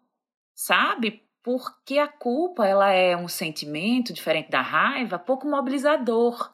sabe? 0.57 1.21
Porque 1.43 1.99
a 1.99 2.07
culpa 2.07 2.65
ela 2.67 2.89
é 2.89 3.15
um 3.15 3.27
sentimento 3.27 4.11
diferente 4.11 4.49
da 4.49 4.59
raiva, 4.59 5.19
pouco 5.19 5.47
mobilizador. 5.47 6.51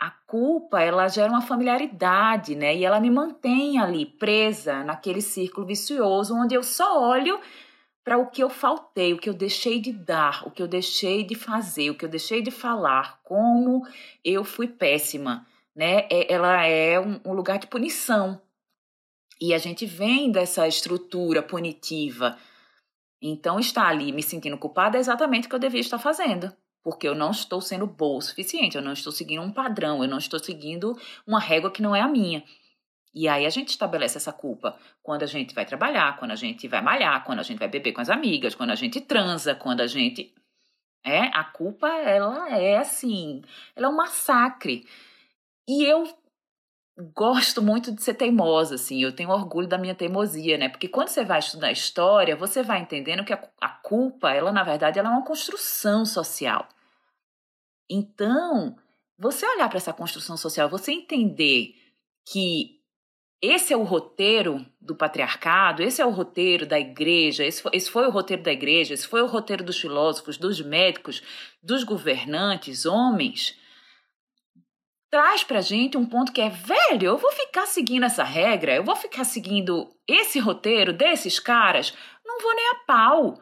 A 0.00 0.10
culpa 0.10 0.80
ela 0.80 1.06
gera 1.06 1.30
uma 1.30 1.42
familiaridade, 1.42 2.56
né? 2.56 2.74
E 2.74 2.84
ela 2.84 2.98
me 2.98 3.10
mantém 3.10 3.78
ali 3.78 4.06
presa 4.06 4.82
naquele 4.82 5.20
círculo 5.20 5.66
vicioso 5.66 6.34
onde 6.34 6.54
eu 6.54 6.62
só 6.62 7.00
olho 7.00 7.38
para 8.02 8.18
o 8.18 8.28
que 8.28 8.42
eu 8.42 8.50
faltei, 8.50 9.12
o 9.12 9.18
que 9.18 9.28
eu 9.28 9.34
deixei 9.34 9.78
de 9.78 9.92
dar, 9.92 10.44
o 10.44 10.50
que 10.50 10.60
eu 10.60 10.66
deixei 10.66 11.22
de 11.22 11.36
fazer, 11.36 11.90
o 11.90 11.94
que 11.94 12.04
eu 12.04 12.08
deixei 12.08 12.42
de 12.42 12.50
falar, 12.50 13.20
como 13.22 13.86
eu 14.24 14.42
fui 14.42 14.66
péssima, 14.66 15.46
né? 15.76 16.08
É, 16.10 16.32
ela 16.32 16.64
é 16.64 16.98
um, 16.98 17.20
um 17.26 17.32
lugar 17.34 17.58
de 17.58 17.68
punição. 17.68 18.40
E 19.40 19.52
a 19.52 19.58
gente 19.58 19.84
vem 19.84 20.32
dessa 20.32 20.66
estrutura 20.66 21.42
punitiva 21.42 22.36
então, 23.22 23.60
estar 23.60 23.86
ali 23.86 24.10
me 24.10 24.22
sentindo 24.22 24.58
culpada 24.58 24.96
é 24.96 25.00
exatamente 25.00 25.46
o 25.46 25.48
que 25.48 25.54
eu 25.54 25.60
devia 25.60 25.80
estar 25.80 25.98
fazendo. 25.98 26.52
Porque 26.82 27.06
eu 27.06 27.14
não 27.14 27.30
estou 27.30 27.60
sendo 27.60 27.86
boa 27.86 28.18
o 28.18 28.20
suficiente, 28.20 28.76
eu 28.76 28.82
não 28.82 28.92
estou 28.92 29.12
seguindo 29.12 29.40
um 29.40 29.52
padrão, 29.52 30.02
eu 30.02 30.08
não 30.08 30.18
estou 30.18 30.40
seguindo 30.40 30.98
uma 31.24 31.38
régua 31.38 31.70
que 31.70 31.80
não 31.80 31.94
é 31.94 32.00
a 32.00 32.08
minha. 32.08 32.42
E 33.14 33.28
aí 33.28 33.46
a 33.46 33.50
gente 33.50 33.68
estabelece 33.68 34.16
essa 34.16 34.32
culpa 34.32 34.76
quando 35.02 35.22
a 35.22 35.26
gente 35.26 35.54
vai 35.54 35.64
trabalhar, 35.64 36.18
quando 36.18 36.32
a 36.32 36.34
gente 36.34 36.66
vai 36.66 36.82
malhar, 36.82 37.22
quando 37.24 37.38
a 37.38 37.42
gente 37.44 37.60
vai 37.60 37.68
beber 37.68 37.92
com 37.92 38.00
as 38.00 38.10
amigas, 38.10 38.56
quando 38.56 38.70
a 38.70 38.74
gente 38.74 39.00
transa, 39.00 39.54
quando 39.54 39.82
a 39.82 39.86
gente. 39.86 40.34
É, 41.04 41.26
a 41.36 41.44
culpa, 41.44 41.88
ela 41.88 42.56
é 42.58 42.78
assim, 42.78 43.42
ela 43.76 43.86
é 43.86 43.90
um 43.90 43.96
massacre. 43.96 44.84
E 45.68 45.84
eu 45.84 46.04
gosto 46.98 47.62
muito 47.62 47.90
de 47.90 48.02
ser 48.02 48.14
teimosa, 48.14 48.74
assim, 48.74 49.02
eu 49.02 49.14
tenho 49.14 49.30
orgulho 49.30 49.66
da 49.66 49.78
minha 49.78 49.94
teimosia, 49.94 50.58
né? 50.58 50.68
Porque 50.68 50.88
quando 50.88 51.08
você 51.08 51.24
vai 51.24 51.38
estudar 51.38 51.72
história, 51.72 52.36
você 52.36 52.62
vai 52.62 52.80
entendendo 52.80 53.24
que 53.24 53.32
a, 53.32 53.42
a 53.60 53.68
culpa, 53.68 54.30
ela 54.30 54.52
na 54.52 54.62
verdade, 54.62 54.98
ela 54.98 55.08
é 55.08 55.12
uma 55.12 55.24
construção 55.24 56.04
social. 56.04 56.68
Então, 57.88 58.76
você 59.18 59.46
olhar 59.46 59.68
para 59.68 59.78
essa 59.78 59.92
construção 59.92 60.36
social, 60.36 60.68
você 60.68 60.92
entender 60.92 61.74
que 62.26 62.80
esse 63.40 63.72
é 63.72 63.76
o 63.76 63.82
roteiro 63.82 64.64
do 64.80 64.94
patriarcado, 64.94 65.82
esse 65.82 66.00
é 66.00 66.06
o 66.06 66.10
roteiro 66.10 66.66
da 66.66 66.78
igreja, 66.78 67.44
esse 67.44 67.60
foi, 67.62 67.72
esse 67.74 67.90
foi 67.90 68.06
o 68.06 68.10
roteiro 68.10 68.42
da 68.42 68.52
igreja, 68.52 68.94
esse 68.94 69.08
foi 69.08 69.20
o 69.22 69.26
roteiro 69.26 69.64
dos 69.64 69.80
filósofos, 69.80 70.36
dos 70.36 70.60
médicos, 70.60 71.22
dos 71.62 71.82
governantes, 71.82 72.86
homens 72.86 73.58
traz 75.12 75.44
pra 75.44 75.60
gente 75.60 75.98
um 75.98 76.06
ponto 76.06 76.32
que 76.32 76.40
é, 76.40 76.48
velho, 76.48 77.04
eu 77.04 77.18
vou 77.18 77.30
ficar 77.32 77.66
seguindo 77.66 78.04
essa 78.04 78.24
regra, 78.24 78.74
eu 78.74 78.82
vou 78.82 78.96
ficar 78.96 79.24
seguindo 79.24 79.94
esse 80.08 80.38
roteiro 80.38 80.90
desses 80.90 81.38
caras, 81.38 81.94
não 82.24 82.40
vou 82.40 82.54
nem 82.56 82.70
a 82.70 82.74
pau, 82.86 83.38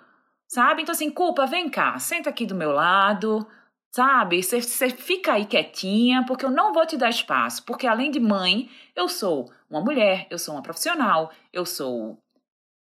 sabe? 0.49 0.83
Então, 0.83 0.93
assim, 0.93 1.09
culpa, 1.09 1.47
vem 1.47 1.71
cá, 1.71 1.97
senta 2.01 2.29
aqui 2.29 2.45
do 2.45 2.57
meu 2.57 2.73
lado, 2.73 3.47
sabe? 3.95 4.43
Você 4.43 4.91
fica 4.91 5.35
aí 5.35 5.47
quietinha, 5.47 6.25
porque 6.27 6.45
eu 6.45 6.51
não 6.51 6.73
vou 6.73 6.85
te 6.85 6.97
dar 6.97 7.09
espaço, 7.09 7.65
porque 7.65 7.87
além 7.87 8.11
de 8.11 8.19
mãe, 8.19 8.69
eu 8.97 9.09
sou 9.09 9.49
uma 9.71 9.81
mulher, 9.81 10.27
eu 10.29 10.41
sou 10.41 10.57
uma 10.57 10.63
profissional, 10.65 11.31
eu 11.53 11.65
sou 11.65 12.19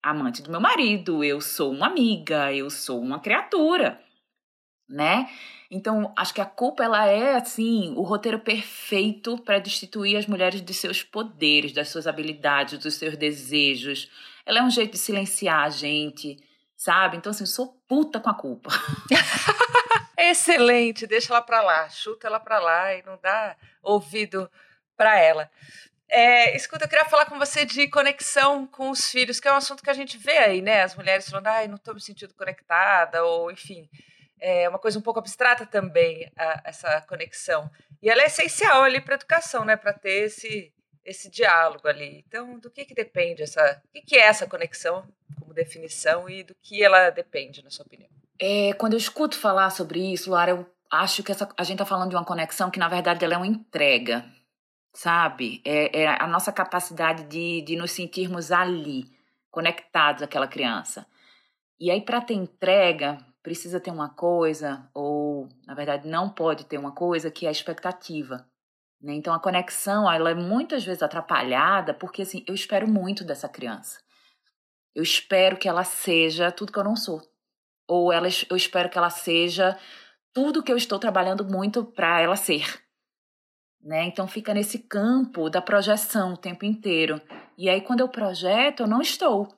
amante 0.02 0.40
do 0.40 0.50
meu 0.50 0.62
marido, 0.62 1.22
eu 1.22 1.42
sou 1.42 1.72
uma 1.72 1.88
amiga, 1.88 2.54
eu 2.54 2.70
sou 2.70 2.98
uma 3.02 3.20
criatura, 3.20 4.00
né? 4.88 5.28
Então, 5.70 6.14
acho 6.16 6.32
que 6.32 6.40
a 6.40 6.46
culpa 6.46 6.82
ela 6.82 7.06
é 7.06 7.34
assim, 7.34 7.92
o 7.94 8.02
roteiro 8.02 8.38
perfeito 8.38 9.36
para 9.36 9.58
destituir 9.58 10.16
as 10.16 10.26
mulheres 10.26 10.62
de 10.62 10.72
seus 10.72 11.02
poderes, 11.02 11.72
das 11.72 11.90
suas 11.90 12.06
habilidades, 12.06 12.78
dos 12.78 12.94
seus 12.94 13.16
desejos. 13.18 14.10
Ela 14.46 14.60
é 14.60 14.62
um 14.62 14.70
jeito 14.70 14.92
de 14.92 14.98
silenciar 14.98 15.64
a 15.64 15.68
gente, 15.68 16.38
sabe? 16.74 17.18
Então, 17.18 17.30
assim, 17.30 17.42
eu 17.42 17.48
sou 17.48 17.78
puta 17.86 18.18
com 18.18 18.30
a 18.30 18.34
culpa. 18.34 18.70
Excelente, 20.16 21.06
deixa 21.06 21.34
ela 21.34 21.42
para 21.42 21.60
lá, 21.60 21.88
chuta 21.90 22.26
ela 22.26 22.40
para 22.40 22.58
lá 22.58 22.94
e 22.94 23.02
não 23.02 23.18
dá 23.22 23.54
ouvido 23.82 24.50
para 24.96 25.18
ela. 25.18 25.50
É, 26.08 26.56
escuta, 26.56 26.86
eu 26.86 26.88
queria 26.88 27.04
falar 27.04 27.26
com 27.26 27.38
você 27.38 27.66
de 27.66 27.86
conexão 27.88 28.66
com 28.66 28.88
os 28.88 29.10
filhos, 29.10 29.38
que 29.38 29.46
é 29.46 29.52
um 29.52 29.56
assunto 29.56 29.82
que 29.82 29.90
a 29.90 29.94
gente 29.94 30.16
vê 30.16 30.38
aí, 30.38 30.62
né? 30.62 30.82
As 30.82 30.96
mulheres 30.96 31.28
falando, 31.28 31.48
ai, 31.48 31.68
não 31.68 31.76
estou 31.76 31.94
me 31.94 32.00
sentindo 32.00 32.32
conectada, 32.32 33.22
ou 33.22 33.50
enfim 33.50 33.86
é 34.40 34.68
uma 34.68 34.78
coisa 34.78 34.98
um 34.98 35.02
pouco 35.02 35.18
abstrata 35.18 35.66
também, 35.66 36.30
a, 36.36 36.62
essa 36.64 37.00
conexão. 37.02 37.70
E 38.02 38.08
ela 38.08 38.22
é 38.22 38.26
essencial 38.26 38.82
ali 38.82 39.00
para 39.00 39.14
a 39.14 39.16
educação, 39.16 39.64
né? 39.64 39.76
Para 39.76 39.92
ter 39.92 40.24
esse, 40.26 40.72
esse 41.04 41.30
diálogo 41.30 41.88
ali. 41.88 42.24
Então, 42.26 42.58
do 42.58 42.70
que, 42.70 42.84
que 42.84 42.94
depende 42.94 43.42
essa. 43.42 43.82
O 43.84 43.92
que, 43.92 44.02
que 44.02 44.16
é 44.16 44.26
essa 44.26 44.46
conexão 44.46 45.06
como 45.38 45.54
definição 45.54 46.28
e 46.28 46.42
do 46.42 46.54
que 46.62 46.82
ela 46.82 47.10
depende, 47.10 47.62
na 47.62 47.70
sua 47.70 47.84
opinião? 47.84 48.10
É, 48.40 48.72
quando 48.74 48.92
eu 48.92 48.98
escuto 48.98 49.36
falar 49.36 49.70
sobre 49.70 50.12
isso, 50.12 50.30
Lara, 50.30 50.52
eu 50.52 50.66
acho 50.90 51.22
que 51.22 51.32
essa, 51.32 51.48
a 51.56 51.64
gente 51.64 51.74
está 51.74 51.84
falando 51.84 52.10
de 52.10 52.16
uma 52.16 52.24
conexão 52.24 52.70
que, 52.70 52.78
na 52.78 52.88
verdade, 52.88 53.24
ela 53.24 53.34
é 53.34 53.36
uma 53.36 53.46
entrega, 53.46 54.24
sabe? 54.94 55.60
É, 55.64 56.02
é 56.02 56.06
a 56.06 56.26
nossa 56.26 56.52
capacidade 56.52 57.24
de, 57.24 57.62
de 57.62 57.76
nos 57.76 57.90
sentirmos 57.90 58.52
ali, 58.52 59.04
conectados 59.50 60.22
àquela 60.22 60.46
criança. 60.46 61.06
E 61.80 61.90
aí, 61.90 62.00
para 62.00 62.20
ter 62.20 62.34
entrega, 62.34 63.18
precisa 63.42 63.80
ter 63.80 63.90
uma 63.90 64.08
coisa, 64.08 64.88
ou 64.92 65.48
na 65.66 65.74
verdade 65.74 66.08
não 66.08 66.28
pode 66.28 66.64
ter 66.64 66.78
uma 66.78 66.92
coisa, 66.92 67.30
que 67.30 67.46
é 67.46 67.48
a 67.48 67.52
expectativa. 67.52 68.46
Né? 69.00 69.14
Então 69.14 69.32
a 69.32 69.40
conexão 69.40 70.10
ela 70.10 70.30
é 70.30 70.34
muitas 70.34 70.84
vezes 70.84 71.02
atrapalhada 71.02 71.94
porque 71.94 72.22
assim, 72.22 72.44
eu 72.46 72.54
espero 72.54 72.88
muito 72.88 73.24
dessa 73.24 73.48
criança. 73.48 74.00
Eu 74.94 75.02
espero 75.02 75.56
que 75.56 75.68
ela 75.68 75.84
seja 75.84 76.50
tudo 76.50 76.72
que 76.72 76.78
eu 76.78 76.84
não 76.84 76.96
sou. 76.96 77.22
Ou 77.86 78.12
ela, 78.12 78.26
eu 78.50 78.56
espero 78.56 78.90
que 78.90 78.98
ela 78.98 79.10
seja 79.10 79.78
tudo 80.32 80.62
que 80.62 80.72
eu 80.72 80.76
estou 80.76 80.98
trabalhando 80.98 81.44
muito 81.44 81.84
para 81.84 82.20
ela 82.20 82.36
ser. 82.36 82.82
Né? 83.80 84.04
Então 84.04 84.26
fica 84.26 84.52
nesse 84.52 84.80
campo 84.80 85.48
da 85.48 85.62
projeção 85.62 86.32
o 86.32 86.36
tempo 86.36 86.64
inteiro. 86.64 87.22
E 87.56 87.68
aí 87.68 87.80
quando 87.80 88.00
eu 88.00 88.08
projeto, 88.08 88.80
eu 88.80 88.86
não 88.88 89.00
estou. 89.00 89.48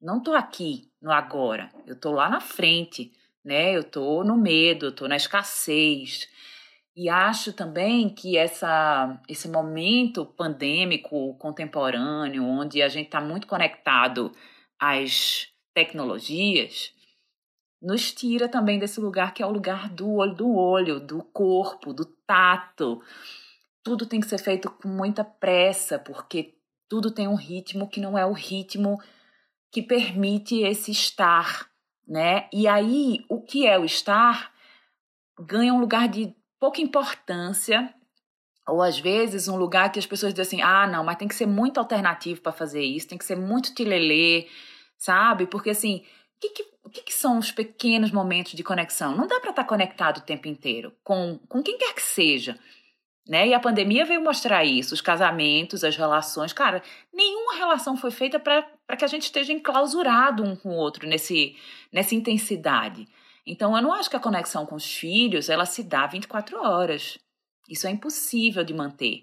Não 0.00 0.18
estou 0.18 0.34
aqui 0.34 0.93
no 1.04 1.12
agora. 1.12 1.70
Eu 1.86 1.92
estou 1.92 2.14
lá 2.14 2.30
na 2.30 2.40
frente, 2.40 3.12
né? 3.44 3.76
Eu 3.76 3.82
estou 3.82 4.24
no 4.24 4.38
medo, 4.38 4.88
estou 4.88 5.06
na 5.06 5.16
escassez. 5.16 6.26
E 6.96 7.10
acho 7.10 7.52
também 7.52 8.08
que 8.08 8.38
essa, 8.38 9.20
esse 9.28 9.46
momento 9.46 10.24
pandêmico 10.24 11.34
contemporâneo, 11.34 12.42
onde 12.42 12.80
a 12.80 12.88
gente 12.88 13.06
está 13.06 13.20
muito 13.20 13.46
conectado 13.46 14.32
às 14.80 15.48
tecnologias, 15.74 16.94
nos 17.82 18.10
tira 18.14 18.48
também 18.48 18.78
desse 18.78 18.98
lugar 18.98 19.34
que 19.34 19.42
é 19.42 19.46
o 19.46 19.52
lugar 19.52 19.90
do 19.90 20.10
olho 20.10 20.34
do 20.34 20.54
olho, 20.54 21.00
do 21.00 21.22
corpo, 21.22 21.92
do 21.92 22.06
tato. 22.26 23.02
Tudo 23.82 24.06
tem 24.06 24.20
que 24.20 24.26
ser 24.26 24.38
feito 24.38 24.70
com 24.70 24.88
muita 24.88 25.22
pressa, 25.22 25.98
porque 25.98 26.54
tudo 26.88 27.10
tem 27.10 27.28
um 27.28 27.34
ritmo 27.34 27.90
que 27.90 28.00
não 28.00 28.16
é 28.16 28.24
o 28.24 28.32
ritmo 28.32 28.98
que 29.74 29.82
permite 29.82 30.60
esse 30.60 30.92
estar, 30.92 31.68
né? 32.06 32.48
E 32.52 32.68
aí, 32.68 33.24
o 33.28 33.42
que 33.42 33.66
é 33.66 33.76
o 33.76 33.84
estar 33.84 34.52
ganha 35.36 35.74
um 35.74 35.80
lugar 35.80 36.06
de 36.06 36.32
pouca 36.60 36.80
importância, 36.80 37.92
ou 38.68 38.80
às 38.80 39.00
vezes 39.00 39.48
um 39.48 39.56
lugar 39.56 39.90
que 39.90 39.98
as 39.98 40.06
pessoas 40.06 40.32
dizem 40.32 40.62
assim: 40.62 40.62
ah, 40.62 40.86
não, 40.86 41.02
mas 41.02 41.16
tem 41.16 41.26
que 41.26 41.34
ser 41.34 41.46
muito 41.46 41.80
alternativo 41.80 42.40
para 42.40 42.52
fazer 42.52 42.84
isso, 42.84 43.08
tem 43.08 43.18
que 43.18 43.24
ser 43.24 43.34
muito 43.34 43.74
tilelê, 43.74 44.46
sabe? 44.96 45.44
Porque 45.44 45.70
assim, 45.70 46.04
o 46.36 46.40
que, 46.40 46.50
que, 46.92 47.02
que 47.02 47.12
são 47.12 47.36
os 47.36 47.50
pequenos 47.50 48.12
momentos 48.12 48.52
de 48.52 48.62
conexão? 48.62 49.16
Não 49.16 49.26
dá 49.26 49.40
para 49.40 49.50
estar 49.50 49.64
tá 49.64 49.68
conectado 49.68 50.18
o 50.18 50.24
tempo 50.24 50.46
inteiro 50.46 50.94
com, 51.02 51.40
com 51.48 51.60
quem 51.64 51.76
quer 51.78 51.92
que 51.94 52.02
seja. 52.02 52.56
Né? 53.26 53.48
E 53.48 53.54
a 53.54 53.60
pandemia 53.60 54.04
veio 54.04 54.22
mostrar 54.22 54.64
isso, 54.64 54.92
os 54.92 55.00
casamentos, 55.00 55.82
as 55.82 55.96
relações. 55.96 56.52
Cara, 56.52 56.82
nenhuma 57.12 57.54
relação 57.54 57.96
foi 57.96 58.10
feita 58.10 58.38
para 58.38 58.96
que 58.98 59.04
a 59.04 59.08
gente 59.08 59.22
esteja 59.22 59.52
enclausurado 59.52 60.44
um 60.44 60.54
com 60.54 60.70
o 60.70 60.76
outro 60.76 61.08
nesse, 61.08 61.56
nessa 61.90 62.14
intensidade. 62.14 63.08
Então, 63.46 63.74
eu 63.74 63.82
não 63.82 63.92
acho 63.92 64.10
que 64.10 64.16
a 64.16 64.20
conexão 64.20 64.66
com 64.66 64.74
os 64.74 64.84
filhos 64.84 65.48
ela 65.48 65.64
se 65.64 65.82
dá 65.82 66.06
24 66.06 66.58
horas. 66.58 67.18
Isso 67.68 67.86
é 67.86 67.90
impossível 67.90 68.62
de 68.62 68.74
manter. 68.74 69.22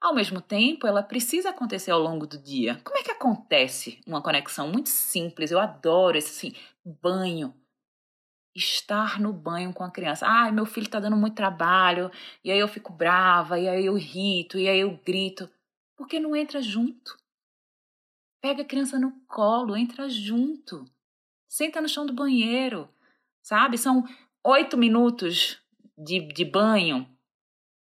Ao 0.00 0.14
mesmo 0.14 0.40
tempo, 0.40 0.86
ela 0.86 1.02
precisa 1.02 1.50
acontecer 1.50 1.90
ao 1.90 2.00
longo 2.00 2.26
do 2.26 2.38
dia. 2.38 2.80
Como 2.84 2.98
é 2.98 3.02
que 3.02 3.10
acontece 3.10 4.00
uma 4.06 4.22
conexão 4.22 4.68
muito 4.68 4.90
simples? 4.90 5.50
Eu 5.50 5.58
adoro 5.58 6.16
esse 6.16 6.48
assim, 6.48 6.60
banho 7.02 7.52
estar 8.58 9.20
no 9.20 9.32
banho 9.32 9.72
com 9.72 9.84
a 9.84 9.90
criança. 9.90 10.26
Ai, 10.26 10.50
meu 10.50 10.66
filho 10.66 10.86
está 10.86 11.00
dando 11.00 11.16
muito 11.16 11.34
trabalho, 11.34 12.10
e 12.44 12.50
aí 12.50 12.58
eu 12.58 12.68
fico 12.68 12.92
brava, 12.92 13.58
e 13.58 13.68
aí 13.68 13.86
eu 13.86 13.96
irrito, 13.96 14.58
e 14.58 14.68
aí 14.68 14.80
eu 14.80 14.98
grito. 15.04 15.48
Porque 15.96 16.20
não 16.20 16.36
entra 16.36 16.60
junto. 16.60 17.16
Pega 18.40 18.62
a 18.62 18.66
criança 18.66 18.98
no 18.98 19.12
colo, 19.26 19.76
entra 19.76 20.08
junto. 20.08 20.84
Senta 21.48 21.80
no 21.80 21.88
chão 21.88 22.04
do 22.04 22.12
banheiro, 22.12 22.88
sabe? 23.42 23.78
São 23.78 24.04
oito 24.44 24.76
minutos 24.76 25.60
de, 25.96 26.20
de 26.20 26.44
banho, 26.44 27.08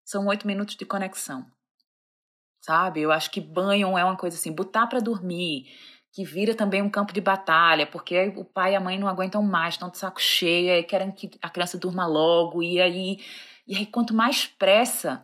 são 0.04 0.26
oito 0.26 0.46
minutos 0.46 0.76
de 0.76 0.86
conexão, 0.86 1.50
sabe? 2.60 3.00
Eu 3.00 3.10
acho 3.10 3.30
que 3.30 3.40
banho 3.40 3.98
é 3.98 4.04
uma 4.04 4.16
coisa 4.16 4.36
assim, 4.36 4.52
botar 4.52 4.86
para 4.86 5.00
dormir, 5.00 5.66
que 6.18 6.24
vira 6.24 6.52
também 6.52 6.82
um 6.82 6.90
campo 6.90 7.12
de 7.12 7.20
batalha, 7.20 7.86
porque 7.86 8.32
o 8.34 8.44
pai 8.44 8.72
e 8.72 8.74
a 8.74 8.80
mãe 8.80 8.98
não 8.98 9.06
aguentam 9.06 9.40
mais, 9.40 9.74
estão 9.74 9.88
de 9.88 9.98
saco 9.98 10.20
cheio, 10.20 10.84
querem 10.84 11.12
que 11.12 11.30
a 11.40 11.48
criança 11.48 11.78
durma 11.78 12.08
logo, 12.08 12.60
e 12.60 12.80
aí, 12.80 13.20
e 13.68 13.76
aí 13.76 13.86
quanto 13.86 14.12
mais 14.12 14.44
pressa 14.44 15.22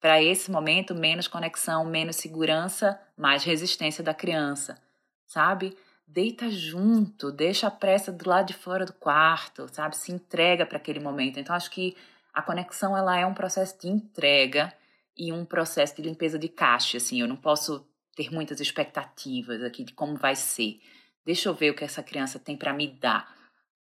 para 0.00 0.20
esse 0.20 0.50
momento, 0.50 0.96
menos 0.96 1.28
conexão, 1.28 1.84
menos 1.84 2.16
segurança, 2.16 3.00
mais 3.16 3.44
resistência 3.44 4.02
da 4.02 4.12
criança, 4.12 4.82
sabe? 5.28 5.78
Deita 6.08 6.50
junto, 6.50 7.30
deixa 7.30 7.68
a 7.68 7.70
pressa 7.70 8.10
do 8.10 8.28
lado 8.28 8.48
de 8.48 8.54
fora 8.54 8.84
do 8.84 8.94
quarto, 8.94 9.68
sabe? 9.72 9.96
Se 9.96 10.10
entrega 10.10 10.66
para 10.66 10.78
aquele 10.78 10.98
momento. 10.98 11.38
Então 11.38 11.54
acho 11.54 11.70
que 11.70 11.96
a 12.34 12.42
conexão 12.42 12.96
ela 12.96 13.16
é 13.16 13.24
um 13.24 13.32
processo 13.32 13.78
de 13.78 13.86
entrega 13.86 14.74
e 15.16 15.32
um 15.32 15.44
processo 15.44 15.94
de 15.94 16.02
limpeza 16.02 16.36
de 16.36 16.48
caixa, 16.48 16.96
assim, 16.96 17.20
eu 17.20 17.28
não 17.28 17.36
posso 17.36 17.86
ter 18.14 18.30
muitas 18.30 18.60
expectativas 18.60 19.62
aqui 19.62 19.84
de 19.84 19.92
como 19.92 20.16
vai 20.16 20.36
ser. 20.36 20.80
Deixa 21.24 21.48
eu 21.48 21.54
ver 21.54 21.70
o 21.70 21.74
que 21.74 21.84
essa 21.84 22.02
criança 22.02 22.38
tem 22.38 22.56
para 22.56 22.72
me 22.72 22.88
dar. 22.88 23.32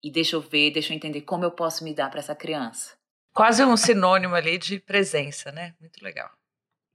E 0.04 0.12
deixa 0.12 0.36
eu 0.36 0.42
ver, 0.42 0.72
deixa 0.72 0.94
eu 0.94 0.96
entender 0.96 1.22
como 1.22 1.44
eu 1.44 1.52
posso 1.52 1.84
me 1.84 1.94
dar 1.94 2.10
para 2.10 2.20
essa 2.20 2.36
criança. 2.36 2.96
Quase 3.34 3.64
um 3.64 3.78
sinônimo 3.78 4.36
ali 4.36 4.58
de 4.58 4.80
presença, 4.80 5.52
né? 5.52 5.76
Muito 5.80 6.04
legal. 6.04 6.30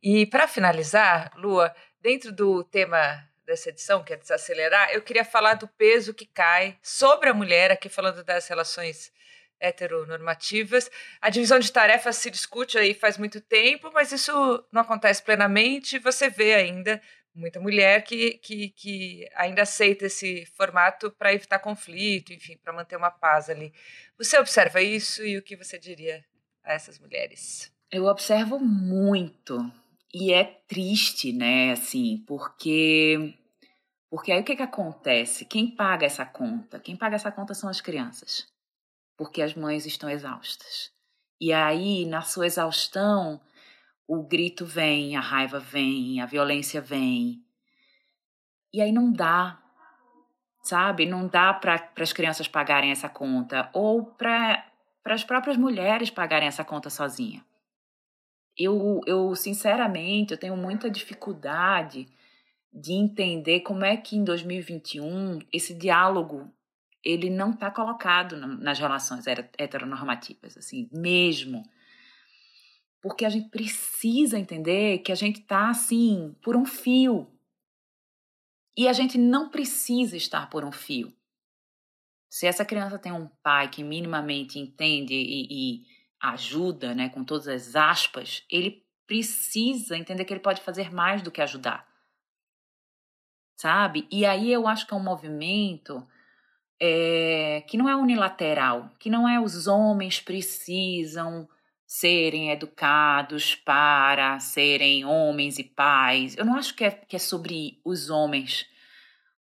E 0.02 0.26
para 0.26 0.48
finalizar, 0.48 1.30
Lua, 1.36 1.74
dentro 2.00 2.32
do 2.32 2.64
tema 2.64 3.28
dessa 3.46 3.68
edição, 3.68 4.02
que 4.02 4.12
é 4.12 4.16
desacelerar, 4.16 4.90
eu 4.90 5.02
queria 5.02 5.24
falar 5.24 5.54
do 5.54 5.68
peso 5.68 6.14
que 6.14 6.26
cai 6.26 6.78
sobre 6.82 7.28
a 7.28 7.34
mulher, 7.34 7.70
aqui 7.70 7.88
falando 7.88 8.24
das 8.24 8.48
relações 8.48 9.12
heteronormativas. 9.60 10.90
A 11.20 11.30
divisão 11.30 11.58
de 11.58 11.70
tarefas 11.70 12.16
se 12.16 12.30
discute 12.30 12.76
aí 12.76 12.92
faz 12.94 13.16
muito 13.16 13.40
tempo, 13.40 13.90
mas 13.94 14.10
isso 14.10 14.32
não 14.72 14.82
acontece 14.82 15.22
plenamente. 15.22 16.00
Você 16.00 16.28
vê 16.28 16.54
ainda 16.54 17.00
muita 17.34 17.60
mulher 17.60 18.02
que, 18.02 18.38
que, 18.38 18.70
que 18.70 19.28
ainda 19.34 19.62
aceita 19.62 20.06
esse 20.06 20.44
formato 20.56 21.10
para 21.10 21.32
evitar 21.32 21.58
conflito, 21.58 22.32
enfim, 22.32 22.56
para 22.58 22.72
manter 22.72 22.96
uma 22.96 23.10
paz 23.10 23.48
ali. 23.48 23.72
Você 24.18 24.38
observa 24.38 24.82
isso 24.82 25.24
e 25.24 25.38
o 25.38 25.42
que 25.42 25.56
você 25.56 25.78
diria 25.78 26.24
a 26.62 26.74
essas 26.74 26.98
mulheres? 26.98 27.72
Eu 27.90 28.04
observo 28.04 28.58
muito 28.58 29.58
e 30.12 30.32
é 30.32 30.44
triste, 30.66 31.32
né, 31.32 31.72
assim, 31.72 32.22
porque 32.26 33.34
porque 34.10 34.30
aí 34.30 34.42
o 34.42 34.44
que 34.44 34.56
que 34.56 34.62
acontece? 34.62 35.46
Quem 35.46 35.74
paga 35.74 36.04
essa 36.04 36.26
conta? 36.26 36.78
Quem 36.78 36.94
paga 36.94 37.16
essa 37.16 37.32
conta 37.32 37.54
são 37.54 37.70
as 37.70 37.80
crianças, 37.80 38.46
porque 39.16 39.40
as 39.40 39.54
mães 39.54 39.86
estão 39.86 40.10
exaustas. 40.10 40.90
E 41.40 41.50
aí, 41.50 42.04
na 42.04 42.20
sua 42.20 42.46
exaustão, 42.46 43.40
o 44.06 44.22
grito 44.22 44.64
vem, 44.64 45.16
a 45.16 45.20
raiva 45.20 45.58
vem, 45.58 46.20
a 46.20 46.26
violência 46.26 46.80
vem. 46.80 47.42
E 48.72 48.80
aí 48.80 48.92
não 48.92 49.12
dá, 49.12 49.60
sabe? 50.62 51.06
Não 51.06 51.26
dá 51.26 51.52
para 51.52 51.90
as 51.98 52.12
crianças 52.12 52.48
pagarem 52.48 52.90
essa 52.90 53.08
conta 53.08 53.70
ou 53.72 54.04
para 54.04 54.64
as 55.04 55.24
próprias 55.24 55.56
mulheres 55.56 56.10
pagarem 56.10 56.48
essa 56.48 56.64
conta 56.64 56.88
sozinha. 56.90 57.44
Eu, 58.56 59.00
eu, 59.06 59.34
sinceramente, 59.34 60.32
eu 60.32 60.38
tenho 60.38 60.56
muita 60.56 60.90
dificuldade 60.90 62.06
de 62.72 62.92
entender 62.92 63.60
como 63.60 63.84
é 63.84 63.96
que 63.96 64.16
em 64.16 64.24
2021 64.24 65.40
esse 65.52 65.74
diálogo 65.74 66.50
ele 67.04 67.28
não 67.28 67.50
está 67.50 67.70
colocado 67.70 68.36
nas 68.36 68.78
relações 68.78 69.26
heteronormativas, 69.26 70.56
assim, 70.56 70.88
mesmo. 70.92 71.62
Porque 73.02 73.24
a 73.24 73.28
gente 73.28 73.50
precisa 73.50 74.38
entender 74.38 74.98
que 74.98 75.10
a 75.10 75.16
gente 75.16 75.40
está, 75.40 75.68
assim, 75.68 76.36
por 76.40 76.56
um 76.56 76.64
fio. 76.64 77.28
E 78.76 78.88
a 78.88 78.92
gente 78.92 79.18
não 79.18 79.50
precisa 79.50 80.16
estar 80.16 80.48
por 80.48 80.64
um 80.64 80.72
fio. 80.72 81.12
Se 82.30 82.46
essa 82.46 82.64
criança 82.64 82.98
tem 82.98 83.12
um 83.12 83.28
pai 83.42 83.68
que 83.68 83.82
minimamente 83.82 84.58
entende 84.58 85.14
e, 85.14 85.46
e 85.50 85.86
ajuda, 86.18 86.94
né, 86.94 87.08
com 87.08 87.24
todas 87.24 87.48
as 87.48 87.76
aspas, 87.76 88.44
ele 88.48 88.86
precisa 89.06 89.98
entender 89.98 90.24
que 90.24 90.32
ele 90.32 90.40
pode 90.40 90.62
fazer 90.62 90.90
mais 90.90 91.20
do 91.20 91.30
que 91.30 91.42
ajudar. 91.42 91.86
Sabe? 93.56 94.06
E 94.10 94.24
aí 94.24 94.50
eu 94.50 94.66
acho 94.66 94.86
que 94.86 94.94
é 94.94 94.96
um 94.96 95.02
movimento 95.02 96.06
é, 96.80 97.62
que 97.68 97.76
não 97.76 97.88
é 97.88 97.94
unilateral, 97.94 98.90
que 98.98 99.10
não 99.10 99.28
é 99.28 99.38
os 99.38 99.66
homens 99.66 100.20
precisam 100.20 101.48
serem 101.92 102.50
educados 102.50 103.54
para 103.54 104.40
serem 104.40 105.04
homens 105.04 105.58
e 105.58 105.62
pais. 105.64 106.34
Eu 106.38 106.44
não 106.46 106.56
acho 106.56 106.74
que 106.74 106.84
é, 106.84 106.90
que 106.90 107.16
é 107.16 107.18
sobre 107.18 107.82
os 107.84 108.08
homens, 108.08 108.66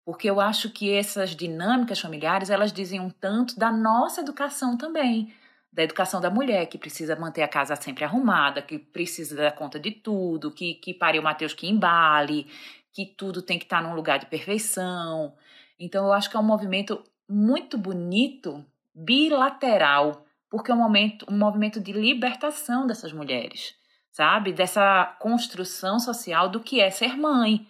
porque 0.05 0.29
eu 0.29 0.41
acho 0.41 0.69
que 0.69 0.93
essas 0.93 1.31
dinâmicas 1.37 2.01
familiares 2.01 2.51
elas 2.51 2.73
dizem 2.73 2.99
um 2.99 3.09
tanto 3.09 3.57
da 3.57 3.71
nossa 3.71 4.21
educação 4.21 4.77
também, 4.77 5.33
da 5.73 5.85
educação 5.85 6.21
da 6.21 6.29
mulher 6.29 6.67
que 6.67 6.77
precisa 6.77 7.15
manter 7.15 7.43
a 7.43 7.49
casa 7.49 7.77
sempre 7.77 8.05
arrumada, 8.05 8.61
que 8.61 8.81
precisa 8.81 9.37
dar 9.37 9.53
conta 9.53 9.79
de 9.79 9.93
tudo, 9.93 10.51
que 10.51 10.75
que 10.75 10.93
pare 10.93 11.21
o 11.21 11.23
Mateus 11.23 11.55
que 11.55 11.69
embale, 11.69 12.49
que 12.93 13.07
tudo 13.07 13.43
tem 13.43 13.61
que 13.61 13.65
estar 13.65 13.81
num 13.81 13.95
lugar 13.95 14.19
de 14.19 14.27
perfeição. 14.27 15.37
Então 15.79 16.05
eu 16.05 16.13
acho 16.13 16.29
que 16.29 16.37
é 16.37 16.41
um 16.41 16.43
movimento 16.43 17.01
muito 17.29 17.79
bonito, 17.79 18.67
bilateral, 18.93 20.27
porque 20.51 20.71
é 20.73 20.75
um, 20.75 20.79
momento, 20.79 21.25
um 21.31 21.39
movimento 21.39 21.81
de 21.81 21.93
libertação 21.93 22.87
dessas 22.87 23.13
mulheres, 23.13 23.75
sabe? 24.11 24.53
Dessa 24.53 25.17
construção 25.21 26.01
social 26.01 26.49
do 26.49 26.61
que 26.61 26.81
é 26.81 26.91
ser 26.91 27.17
mãe, 27.17 27.67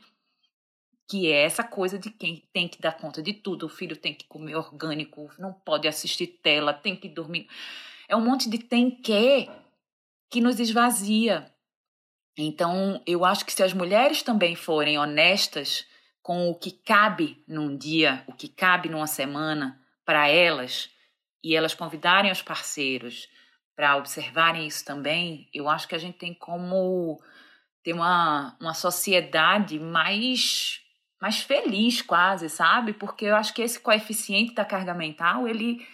que 1.07 1.31
é 1.31 1.43
essa 1.43 1.63
coisa 1.63 1.99
de 1.99 2.11
quem 2.11 2.49
tem 2.53 2.67
que 2.67 2.81
dar 2.81 2.97
conta 2.97 3.23
de 3.23 3.35
tudo, 3.35 3.67
o 3.67 3.69
filho 3.69 3.97
tem 3.97 4.15
que 4.15 4.27
comer 4.27 4.57
orgânico, 4.57 5.31
não 5.39 5.53
pode 5.53 5.87
assistir 5.87 6.27
tela, 6.43 6.73
tem 6.73 6.97
que 6.97 7.09
dormir. 7.09 7.49
É 8.09 8.17
um 8.17 8.25
monte 8.25 8.49
de 8.49 8.59
tem 8.59 8.91
que 8.91 9.51
que 10.31 10.41
nos 10.41 10.59
esvazia. 10.59 11.53
Então, 12.39 13.03
eu 13.05 13.25
acho 13.25 13.45
que 13.45 13.53
se 13.53 13.63
as 13.63 13.75
mulheres 13.75 14.23
também 14.23 14.55
forem 14.55 14.99
honestas 14.99 15.85
com 16.23 16.49
o 16.49 16.55
que 16.55 16.71
cabe 16.71 17.43
num 17.47 17.77
dia, 17.77 18.25
o 18.29 18.33
que 18.33 18.49
cabe 18.49 18.89
numa 18.89 19.09
semana 19.09 19.81
para 20.05 20.29
elas, 20.29 20.89
e 21.43 21.57
elas 21.57 21.75
convidarem 21.75 22.31
os 22.31 22.43
parceiros 22.43 23.29
para 23.77 23.97
observarem 23.97 24.67
isso 24.67 24.85
também, 24.85 25.49
eu 25.55 25.69
acho 25.69 25.89
que 25.89 25.95
a 25.95 25.99
gente 25.99 26.19
tem 26.19 26.35
como 26.35 27.19
ter 27.83 27.95
uma, 27.95 28.57
uma 28.61 28.75
sociedade 28.75 29.79
mais 29.79 30.81
mais 31.21 31.41
feliz 31.41 32.01
quase, 32.01 32.49
sabe? 32.49 32.95
Porque 32.95 33.27
eu 33.27 33.37
acho 33.37 33.53
que 33.53 33.61
esse 33.61 33.79
coeficiente 33.79 34.55
da 34.55 34.65
carga 34.65 34.95
mental, 34.95 35.47
ele 35.47 35.87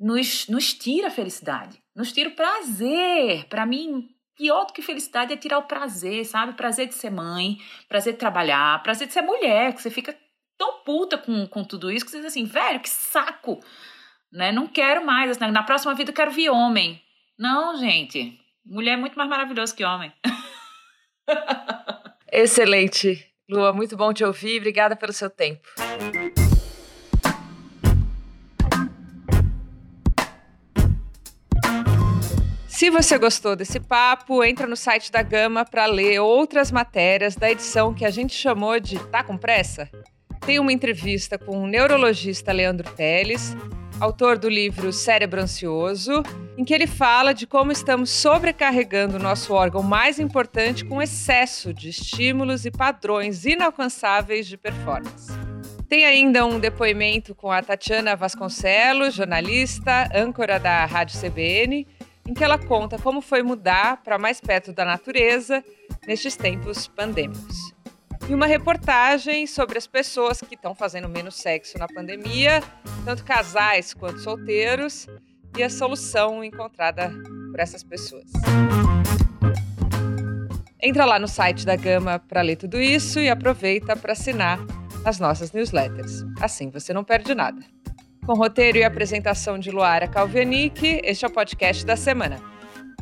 nos, 0.00 0.48
nos 0.48 0.72
tira 0.72 1.08
a 1.08 1.10
felicidade, 1.10 1.78
nos 1.94 2.10
tira 2.10 2.30
o 2.30 2.34
prazer. 2.34 3.44
Para 3.48 3.66
mim, 3.66 4.08
pior 4.34 4.64
do 4.64 4.72
que 4.72 4.80
felicidade 4.80 5.32
é 5.32 5.36
tirar 5.36 5.58
o 5.58 5.64
prazer, 5.64 6.24
sabe? 6.24 6.54
Prazer 6.54 6.88
de 6.88 6.94
ser 6.94 7.10
mãe, 7.10 7.58
prazer 7.86 8.14
de 8.14 8.18
trabalhar, 8.18 8.82
prazer 8.82 9.06
de 9.06 9.12
ser 9.12 9.22
mulher, 9.22 9.74
que 9.74 9.82
você 9.82 9.90
fica 9.90 10.16
tão 10.56 10.82
puta 10.84 11.18
com, 11.18 11.46
com 11.46 11.62
tudo 11.62 11.90
isso 11.90 12.04
que 12.04 12.10
você 12.10 12.18
diz 12.18 12.26
assim, 12.28 12.44
velho, 12.44 12.80
que 12.80 12.88
saco, 12.88 13.60
né? 14.32 14.50
Não 14.50 14.66
quero 14.66 15.04
mais, 15.04 15.30
assim, 15.30 15.50
na 15.52 15.62
próxima 15.62 15.94
vida 15.94 16.10
eu 16.10 16.14
quero 16.14 16.30
vir 16.30 16.48
homem. 16.48 17.00
Não, 17.38 17.76
gente, 17.76 18.38
mulher 18.64 18.92
é 18.92 18.96
muito 18.96 19.16
mais 19.16 19.28
maravilhoso 19.28 19.74
que 19.74 19.84
homem. 19.84 20.12
Excelente. 22.32 23.26
Lua, 23.48 23.72
muito 23.72 23.96
bom 23.96 24.12
te 24.12 24.24
ouvir. 24.24 24.58
Obrigada 24.58 24.96
pelo 24.96 25.12
seu 25.12 25.28
tempo. 25.28 25.68
Se 32.66 32.90
você 32.90 33.16
gostou 33.18 33.54
desse 33.54 33.78
papo, 33.78 34.42
entra 34.42 34.66
no 34.66 34.74
site 34.74 35.12
da 35.12 35.22
Gama 35.22 35.64
para 35.64 35.86
ler 35.86 36.18
outras 36.20 36.72
matérias 36.72 37.36
da 37.36 37.50
edição 37.50 37.94
que 37.94 38.04
a 38.04 38.10
gente 38.10 38.34
chamou 38.34 38.80
de 38.80 38.98
Tá 39.08 39.22
com 39.22 39.36
pressa? 39.36 39.88
Tem 40.44 40.58
uma 40.58 40.72
entrevista 40.72 41.38
com 41.38 41.62
o 41.62 41.66
neurologista 41.68 42.50
Leandro 42.50 42.90
Teles, 42.94 43.54
autor 44.02 44.36
do 44.36 44.48
livro 44.48 44.92
Cérebro 44.92 45.40
Ansioso, 45.40 46.24
em 46.58 46.64
que 46.64 46.74
ele 46.74 46.88
fala 46.88 47.32
de 47.32 47.46
como 47.46 47.70
estamos 47.70 48.10
sobrecarregando 48.10 49.16
o 49.16 49.22
nosso 49.22 49.54
órgão 49.54 49.80
mais 49.80 50.18
importante 50.18 50.84
com 50.84 51.00
excesso 51.00 51.72
de 51.72 51.90
estímulos 51.90 52.64
e 52.64 52.70
padrões 52.72 53.44
inalcançáveis 53.44 54.48
de 54.48 54.56
performance. 54.56 55.32
Tem 55.88 56.04
ainda 56.04 56.44
um 56.44 56.58
depoimento 56.58 57.32
com 57.32 57.52
a 57.52 57.62
Tatiana 57.62 58.16
Vasconcelos, 58.16 59.14
jornalista, 59.14 60.08
âncora 60.12 60.58
da 60.58 60.84
Rádio 60.84 61.20
CBN, 61.20 61.86
em 62.28 62.34
que 62.34 62.42
ela 62.42 62.58
conta 62.58 62.98
como 62.98 63.20
foi 63.20 63.44
mudar 63.44 64.02
para 64.02 64.18
mais 64.18 64.40
perto 64.40 64.72
da 64.72 64.84
natureza 64.84 65.62
nestes 66.08 66.34
tempos 66.34 66.88
pandêmicos. 66.88 67.71
E 68.28 68.34
uma 68.34 68.46
reportagem 68.46 69.46
sobre 69.46 69.78
as 69.78 69.86
pessoas 69.86 70.40
que 70.40 70.54
estão 70.54 70.74
fazendo 70.74 71.08
menos 71.08 71.34
sexo 71.36 71.78
na 71.78 71.88
pandemia, 71.88 72.62
tanto 73.04 73.24
casais 73.24 73.92
quanto 73.92 74.20
solteiros, 74.20 75.06
e 75.56 75.62
a 75.62 75.68
solução 75.68 76.42
encontrada 76.42 77.12
por 77.50 77.60
essas 77.60 77.82
pessoas. 77.82 78.24
Entra 80.80 81.04
lá 81.04 81.18
no 81.18 81.28
site 81.28 81.64
da 81.64 81.76
Gama 81.76 82.18
para 82.18 82.42
ler 82.42 82.56
tudo 82.56 82.80
isso 82.80 83.20
e 83.20 83.28
aproveita 83.28 83.94
para 83.96 84.12
assinar 84.12 84.58
as 85.04 85.20
nossas 85.20 85.52
newsletters. 85.52 86.24
Assim 86.40 86.70
você 86.70 86.92
não 86.92 87.04
perde 87.04 87.34
nada. 87.34 87.60
Com 88.26 88.34
roteiro 88.34 88.78
e 88.78 88.84
apresentação 88.84 89.58
de 89.58 89.70
Luara 89.70 90.08
Calvianic, 90.08 91.00
este 91.04 91.24
é 91.24 91.28
o 91.28 91.30
podcast 91.30 91.84
da 91.84 91.96
semana. 91.96 92.51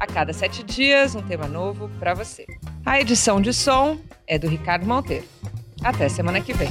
A 0.00 0.06
cada 0.06 0.32
sete 0.32 0.62
dias, 0.62 1.14
um 1.14 1.20
tema 1.20 1.46
novo 1.46 1.90
para 1.98 2.14
você. 2.14 2.46
A 2.86 2.98
edição 2.98 3.38
de 3.38 3.52
som 3.52 4.00
é 4.26 4.38
do 4.38 4.48
Ricardo 4.48 4.86
Monteiro. 4.86 5.26
Até 5.84 6.08
semana 6.08 6.40
que 6.40 6.54
vem. 6.54 6.70